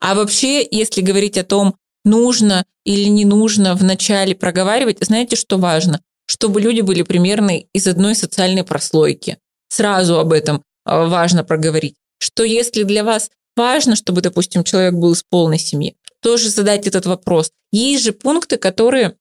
А 0.02 0.16
вообще, 0.16 0.68
если 0.70 1.02
говорить 1.02 1.38
о 1.38 1.44
том, 1.44 1.76
нужно 2.04 2.66
или 2.84 3.08
не 3.08 3.24
нужно 3.24 3.76
вначале 3.76 4.36
проговаривать, 4.36 4.98
знаете, 5.02 5.36
что 5.36 5.58
важно? 5.58 6.02
чтобы 6.32 6.62
люди 6.62 6.80
были 6.80 7.02
примерно 7.02 7.58
из 7.74 7.88
одной 7.88 8.16
социальной 8.16 8.64
прослойки. 8.64 9.38
Сразу 9.68 10.18
об 10.18 10.32
этом 10.32 10.64
а, 10.86 11.06
важно 11.08 11.44
проговорить. 11.44 11.98
Что 12.20 12.46
если 12.46 12.84
для 12.84 13.04
вас 13.04 13.30
важно, 13.58 13.98
чтобы, 13.98 14.22
допустим, 14.22 14.64
человек 14.64 14.94
был 14.94 15.12
из 15.12 15.24
полной 15.24 15.60
семьи, 15.60 15.98
тоже 16.22 16.48
задать 16.48 16.88
этот 16.88 17.06
вопрос. 17.06 17.52
Есть 17.74 18.06
же 18.06 18.14
пункты, 18.14 18.56
которые 18.56 19.18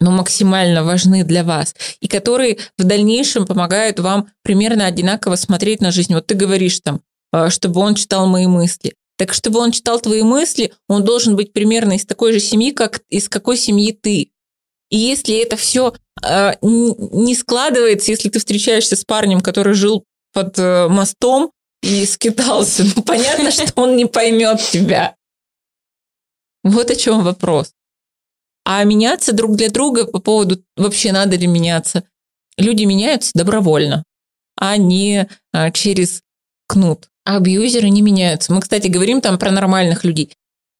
ну, 0.00 0.10
максимально 0.10 0.84
важны 0.84 1.22
для 1.22 1.44
вас, 1.44 1.74
и 2.00 2.08
которые 2.08 2.56
в 2.78 2.84
дальнейшем 2.84 3.44
помогают 3.44 4.00
вам 4.00 4.28
примерно 4.42 4.86
одинаково 4.86 5.36
смотреть 5.36 5.82
на 5.82 5.90
жизнь. 5.90 6.14
Вот 6.14 6.26
ты 6.26 6.34
говоришь 6.34 6.80
там, 6.80 7.02
а, 7.30 7.50
чтобы 7.50 7.82
он 7.82 7.94
читал 7.94 8.26
мои 8.26 8.46
мысли. 8.46 8.94
Так 9.20 9.34
чтобы 9.34 9.58
он 9.60 9.70
читал 9.70 10.00
твои 10.00 10.22
мысли, 10.22 10.72
он 10.88 11.04
должен 11.04 11.36
быть 11.36 11.52
примерно 11.52 11.92
из 11.92 12.06
такой 12.06 12.32
же 12.32 12.40
семьи, 12.40 12.70
как 12.70 13.02
из 13.10 13.28
какой 13.28 13.58
семьи 13.58 13.92
ты. 13.92 14.32
И 14.88 14.96
если 14.96 15.36
это 15.36 15.58
все 15.58 15.92
э, 16.24 16.52
не 16.62 17.34
складывается, 17.34 18.12
если 18.12 18.30
ты 18.30 18.38
встречаешься 18.38 18.96
с 18.96 19.04
парнем, 19.04 19.42
который 19.42 19.74
жил 19.74 20.06
под 20.32 20.58
э, 20.58 20.88
мостом 20.88 21.52
и 21.82 22.06
скитался, 22.06 22.82
ну 22.96 23.02
понятно, 23.02 23.50
что 23.50 23.70
он 23.82 23.94
не 23.94 24.06
поймет 24.06 24.58
тебя. 24.72 25.14
Вот 26.64 26.90
о 26.90 26.96
чем 26.96 27.22
вопрос. 27.22 27.74
А 28.64 28.82
меняться 28.84 29.34
друг 29.34 29.54
для 29.54 29.68
друга 29.68 30.06
по 30.06 30.20
поводу 30.20 30.64
вообще 30.78 31.12
надо 31.12 31.36
ли 31.36 31.46
меняться, 31.46 32.04
люди 32.56 32.84
меняются 32.84 33.32
добровольно, 33.34 34.02
а 34.56 34.78
не 34.78 35.28
а, 35.52 35.70
через 35.72 36.22
кнут. 36.66 37.09
А 37.30 37.36
абьюзеры 37.36 37.90
не 37.90 38.02
меняются. 38.02 38.52
Мы, 38.52 38.60
кстати, 38.60 38.88
говорим 38.88 39.20
там 39.20 39.38
про 39.38 39.52
нормальных 39.52 40.02
людей. 40.02 40.32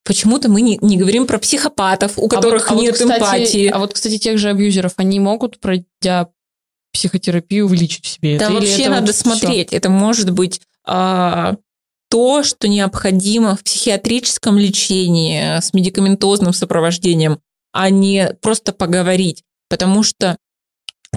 Почему-то 0.05 0.51
мы 0.51 0.63
не, 0.63 0.79
не 0.83 0.97
говорим 0.97 1.29
про 1.29 1.39
психопатов, 1.39 2.19
у 2.19 2.27
которых 2.27 2.69
а 2.69 2.75
вот, 2.75 2.81
а 2.81 2.83
нет 2.83 2.99
вот, 2.99 3.09
кстати, 3.13 3.23
эмпатии. 3.23 3.67
А 3.69 3.79
вот, 3.79 3.95
кстати, 3.95 4.19
тех 4.19 4.37
же 4.37 4.49
абьюзеров, 4.49 4.95
они 4.97 5.21
могут, 5.21 5.61
пройдя 5.61 6.29
психотерапию, 6.93 7.69
вылечить 7.69 8.05
в 8.05 8.09
себе 8.09 8.37
да 8.37 8.47
это? 8.47 8.55
вообще 8.55 8.83
это 8.83 8.91
надо 8.91 9.07
вот 9.07 9.15
смотреть. 9.15 9.69
Все? 9.69 9.77
Это 9.77 9.91
может 9.91 10.33
быть 10.33 10.61
а, 10.85 11.55
то, 12.09 12.43
что 12.43 12.67
необходимо 12.67 13.55
в 13.55 13.63
психиатрическом 13.63 14.59
лечении 14.59 15.61
с 15.61 15.73
медикаментозным 15.73 16.53
сопровождением, 16.53 17.39
а 17.73 17.91
не 17.91 18.35
просто 18.43 18.73
поговорить. 18.73 19.45
Потому 19.69 20.03
что 20.03 20.37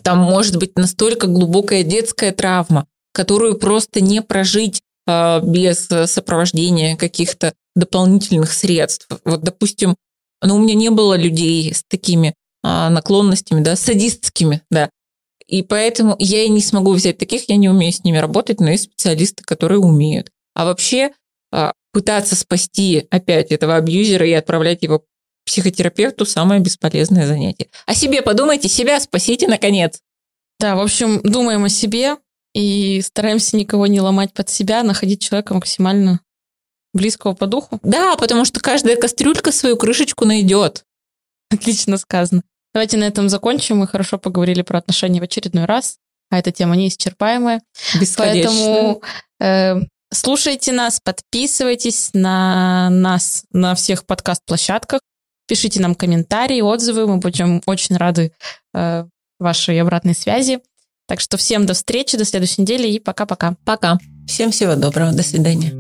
там 0.03 0.19
может 0.19 0.57
быть 0.57 0.77
настолько 0.77 1.25
глубокая 1.25 1.81
детская 1.81 2.31
травма, 2.33 2.85
которую 3.13 3.57
просто 3.57 3.99
не 3.99 4.21
прожить 4.21 4.81
а, 4.81 4.92
без 5.05 5.87
сопровождения 6.05 6.95
каких-то 6.95 7.53
дополнительных 7.75 8.53
средств. 8.53 9.07
Вот, 9.25 9.41
допустим, 9.41 9.95
но 10.41 10.55
у 10.55 10.59
меня 10.59 10.75
не 10.75 10.89
было 10.89 11.15
людей 11.15 11.73
с 11.73 11.83
такими 11.83 12.35
а, 12.63 12.89
наклонностями, 12.89 13.61
да, 13.61 13.75
садистскими, 13.75 14.61
да. 14.69 14.89
И 15.47 15.61
поэтому 15.61 16.15
я 16.19 16.43
и 16.43 16.49
не 16.49 16.61
смогу 16.61 16.93
взять 16.93 17.17
таких, 17.17 17.49
я 17.49 17.57
не 17.57 17.69
умею 17.69 17.91
с 17.91 18.03
ними 18.03 18.17
работать, 18.17 18.59
но 18.59 18.69
есть 18.69 18.85
специалисты, 18.85 19.43
которые 19.43 19.79
умеют. 19.79 20.29
А 20.53 20.65
вообще 20.65 21.11
а, 21.51 21.73
пытаться 21.91 22.35
спасти 22.35 23.05
опять 23.09 23.51
этого 23.51 23.75
абьюзера 23.75 24.25
и 24.25 24.31
отправлять 24.31 24.83
его 24.83 25.03
психотерапевту 25.45 26.25
самое 26.25 26.61
бесполезное 26.61 27.27
занятие. 27.27 27.69
О 27.85 27.93
себе 27.93 28.21
подумайте, 28.21 28.69
себя 28.69 28.99
спасите 28.99 29.47
наконец. 29.47 29.99
Да, 30.59 30.75
в 30.75 30.79
общем, 30.79 31.21
думаем 31.23 31.65
о 31.65 31.69
себе 31.69 32.15
и 32.53 33.01
стараемся 33.01 33.57
никого 33.57 33.87
не 33.87 33.99
ломать 34.01 34.33
под 34.33 34.49
себя, 34.49 34.83
находить 34.83 35.21
человека 35.21 35.53
максимально 35.53 36.21
близкого 36.93 37.33
по 37.33 37.47
духу. 37.47 37.79
Да, 37.83 38.15
потому 38.15 38.45
что 38.45 38.59
каждая 38.59 38.95
кастрюлька 38.95 39.51
свою 39.51 39.77
крышечку 39.77 40.25
найдет. 40.25 40.85
Отлично 41.49 41.97
сказано. 41.97 42.43
Давайте 42.73 42.97
на 42.97 43.03
этом 43.03 43.29
закончим. 43.29 43.77
Мы 43.77 43.87
хорошо 43.87 44.17
поговорили 44.17 44.61
про 44.61 44.79
отношения 44.79 45.19
в 45.19 45.23
очередной 45.23 45.65
раз, 45.65 45.97
а 46.29 46.39
эта 46.39 46.51
тема 46.51 46.75
неисчерпаемая. 46.75 47.61
Поэтому 48.17 49.01
э, 49.39 49.75
слушайте 50.11 50.71
нас, 50.71 50.99
подписывайтесь 51.03 52.11
на 52.13 52.89
нас 52.89 53.45
на 53.51 53.75
всех 53.75 54.05
подкаст-площадках, 54.05 55.01
пишите 55.47 55.81
нам 55.81 55.93
комментарии, 55.93 56.61
отзывы. 56.61 57.07
Мы 57.07 57.17
будем 57.17 57.61
очень 57.65 57.97
рады 57.97 58.33
э, 58.73 59.05
вашей 59.39 59.79
обратной 59.79 60.15
связи. 60.15 60.59
Так 61.07 61.19
что 61.19 61.37
всем 61.37 61.65
до 61.65 61.73
встречи, 61.73 62.17
до 62.17 62.25
следующей 62.25 62.61
недели 62.61 62.87
и 62.87 62.99
пока-пока. 62.99 63.55
Пока. 63.65 63.97
Всем 64.27 64.51
всего 64.51 64.75
доброго, 64.75 65.11
до 65.11 65.23
свидания. 65.23 65.73